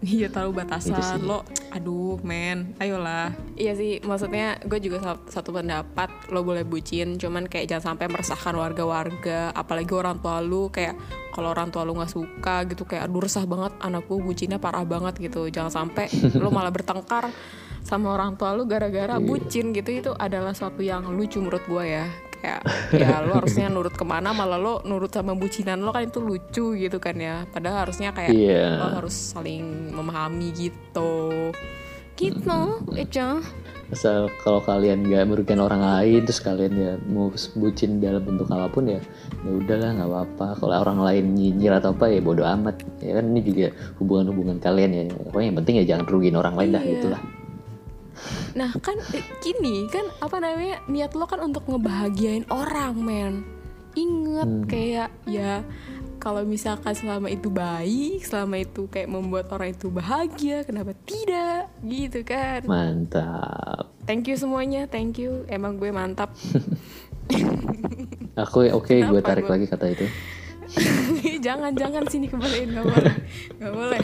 Iya 0.00 0.26
Itu 0.26 0.48
batasan 0.50 0.96
sih. 0.96 1.20
lo, 1.20 1.44
aduh 1.68 2.16
men, 2.20 2.72
ayolah. 2.76 3.36
Iya 3.54 3.72
sih, 3.74 4.00
maksudnya 4.00 4.56
gue 4.60 4.80
juga 4.80 4.96
sa- 4.98 5.20
satu 5.30 5.52
pendapat 5.52 6.08
lo 6.28 6.40
boleh 6.40 6.64
bucin, 6.64 7.14
cuman 7.14 7.44
kayak 7.44 7.68
jangan 7.68 7.92
sampai 7.92 8.08
meresahkan 8.08 8.54
warga-warga, 8.54 9.52
apalagi 9.52 9.92
orang 9.92 10.16
tua 10.18 10.40
lu 10.40 10.68
kayak 10.68 10.96
kalau 11.30 11.52
orang 11.52 11.68
tua 11.68 11.84
lu 11.84 11.92
nggak 11.92 12.10
suka 12.10 12.64
gitu 12.64 12.82
kayak 12.82 13.06
aduh 13.06 13.20
resah 13.20 13.44
banget 13.44 13.76
anakku 13.78 14.16
bucinnya 14.18 14.56
parah 14.56 14.82
banget 14.82 15.20
gitu, 15.20 15.44
jangan 15.46 15.68
sampai 15.84 16.08
lo 16.34 16.48
malah 16.56 16.70
bertengkar 16.70 17.28
sama 17.80 18.12
orang 18.12 18.34
tua 18.34 18.52
lu 18.52 18.64
gara-gara 18.64 19.14
Iya. 19.14 19.20
bucin 19.20 19.72
gitu 19.72 19.90
itu 19.90 20.10
adalah 20.14 20.52
suatu 20.52 20.80
yang 20.80 21.08
lucu 21.08 21.38
menurut 21.38 21.60
gue 21.62 21.84
ya 21.86 22.08
kayak 22.40 22.60
ya 22.90 23.20
lo 23.22 23.36
harusnya 23.36 23.68
nurut 23.68 23.92
ke 23.92 24.02
mana 24.02 24.32
malah 24.32 24.56
lo 24.56 24.74
nurut 24.82 25.08
sama 25.08 25.32
bucinan 25.32 25.80
lo 25.80 25.92
kan 25.92 26.08
itu 26.08 26.18
lucu 26.18 26.74
gitu 26.74 26.96
kan 26.96 27.16
ya. 27.16 27.44
Padahal 27.48 27.86
harusnya 27.86 28.10
kayak 28.10 28.32
Iya. 28.32 28.80
lo 28.80 28.86
harus 28.98 29.12
saling 29.14 29.92
memahami 29.92 30.50
gitu. 30.52 31.52
Gitu 32.16 32.60
Eca. 32.96 33.40
Asal 33.90 34.30
kalau 34.46 34.62
kalian 34.62 35.02
nggak 35.02 35.26
merugikan 35.26 35.58
orang 35.58 35.82
lain 35.82 36.22
terus 36.22 36.38
kalian 36.38 36.72
ya 36.76 36.92
mau 37.10 37.32
bucin 37.58 37.98
dalam 37.98 38.22
bentuk 38.22 38.46
apa 38.46 38.70
pun 38.70 38.86
ya 38.86 39.00
ya 39.42 39.50
udahlah 39.50 39.90
nggak 39.98 40.08
apa-apa. 40.08 40.46
Kalau 40.60 40.74
orang 40.78 41.00
lain 41.00 41.24
nyinyir 41.34 41.80
atau 41.80 41.90
apa 41.90 42.06
ya 42.06 42.20
bodo 42.22 42.44
amat. 42.44 42.76
Ya 43.02 43.18
kan 43.18 43.32
ini 43.32 43.40
juga 43.42 43.66
hubungan-hubungan 43.98 44.60
kalian 44.60 44.90
ya. 44.92 45.02
Pokoknya 45.10 45.46
yang 45.48 45.58
penting 45.64 45.74
ya 45.80 45.84
jangan 45.96 46.04
rugiin 46.06 46.36
orang 46.36 46.54
lain 46.54 46.70
dah 46.76 46.82
Iya. 46.84 46.92
gitulah 47.00 47.22
nah 48.52 48.70
kan 48.76 48.98
eh, 49.12 49.24
gini 49.38 49.86
kan 49.86 50.02
apa 50.18 50.36
namanya 50.38 50.82
niat 50.86 51.12
lo 51.12 51.24
kan 51.24 51.40
untuk 51.40 51.66
ngebahagiain 51.66 52.44
orang 52.48 52.94
men. 52.96 53.34
Inget 53.92 54.46
Hmm. 54.46 54.64
kayak 54.64 55.10
ya 55.24 55.62
kalau 56.16 56.44
misalkan 56.44 56.92
selama 56.92 57.26
itu 57.26 57.48
baik 57.48 58.22
selama 58.22 58.60
itu 58.60 58.86
kayak 58.86 59.08
membuat 59.08 59.48
orang 59.50 59.72
itu 59.72 59.88
bahagia 59.88 60.62
kenapa 60.62 60.94
tidak? 61.02 61.72
Gitu 61.80 62.22
kan. 62.22 62.62
Mantap. 62.64 63.90
Thank 64.04 64.26
you 64.26 64.36
semuanya 64.36 64.86
thank 64.86 65.16
you. 65.16 65.42
Emang 65.46 65.74
gue 65.76 65.90
mantap. 65.90 66.30
Aku 68.36 68.66
oke 68.66 68.90
gue 68.90 69.04
Kenapa 69.04 69.22
tarik 69.22 69.44
gua? 69.46 69.54
lagi 69.58 69.66
kata 69.66 69.86
itu 69.86 70.06
jangan 71.40 71.72
jangan 71.72 72.04
sini 72.06 72.26
kembaliin 72.28 72.68
nggak 72.76 72.84
boleh 72.84 73.16
nggak 73.58 73.72
boleh. 73.72 74.00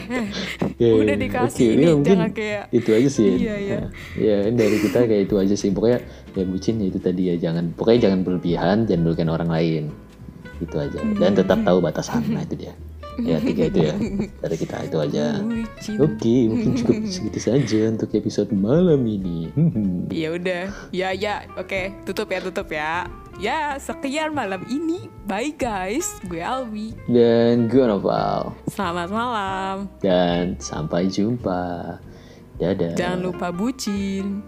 Oke, 0.65 0.87
udah 1.05 1.15
dikasih 1.15 1.67
oke, 1.69 1.75
ini 1.77 1.83
ya 1.85 1.93
jangan 2.01 2.29
kayak 2.33 2.63
itu 2.73 2.89
aja 2.93 3.09
sih. 3.09 3.29
Iya, 3.37 3.55
iya. 3.57 3.79
ya 4.17 4.35
kan 4.49 4.53
dari 4.57 4.77
kita 4.81 4.97
kayak 5.05 5.23
itu 5.29 5.35
aja 5.37 5.55
sih. 5.55 5.69
Pokoknya 5.69 5.99
ya 6.33 6.43
bucin 6.45 6.75
ya 6.81 6.87
itu 6.89 6.99
tadi 7.01 7.21
ya 7.29 7.35
jangan 7.37 7.73
pokoknya 7.77 8.09
jangan 8.09 8.19
berlebihan 8.25 8.77
jangan 8.89 9.01
merugikan 9.05 9.29
orang 9.29 9.49
lain. 9.49 9.83
Itu 10.57 10.75
aja. 10.81 10.97
Dan 10.97 11.37
tetap 11.37 11.61
tahu 11.61 11.77
batasan. 11.79 12.25
Nah 12.33 12.41
itu 12.41 12.57
dia 12.65 12.73
ya 13.19 13.37
tiga 13.39 13.63
itu 13.65 13.79
ya 13.83 13.95
dari 14.37 14.55
kita 14.55 14.75
itu 14.83 14.97
aja 14.99 15.25
oke 15.97 16.35
mungkin 16.47 16.69
cukup 16.75 16.95
segitu 17.03 17.39
saja 17.39 17.79
untuk 17.89 18.09
episode 18.11 18.49
malam 18.51 19.01
ini 19.03 19.49
Ya 20.07 20.31
udah, 20.31 20.63
ya 20.89 21.09
ya, 21.11 21.45
oke, 21.53 21.93
tutup 22.03 22.27
ya, 22.27 22.39
tutup 22.39 22.67
ya. 22.67 23.05
Ya, 23.37 23.77
sekian 23.77 24.33
malam 24.33 24.65
ini. 24.65 25.05
Bye 25.23 25.53
guys, 25.53 26.17
gue 26.25 26.39
Alwi. 26.39 26.95
dan 27.05 27.67
gue 27.67 27.83
Noval 27.83 28.55
Selamat 28.67 29.09
malam. 29.09 29.75
dan 29.99 30.57
sampai 30.57 31.05
jumpa 31.05 31.97
dadah 32.57 32.97
Jangan 32.97 33.19
lupa 33.21 33.51
bucin. 33.51 34.41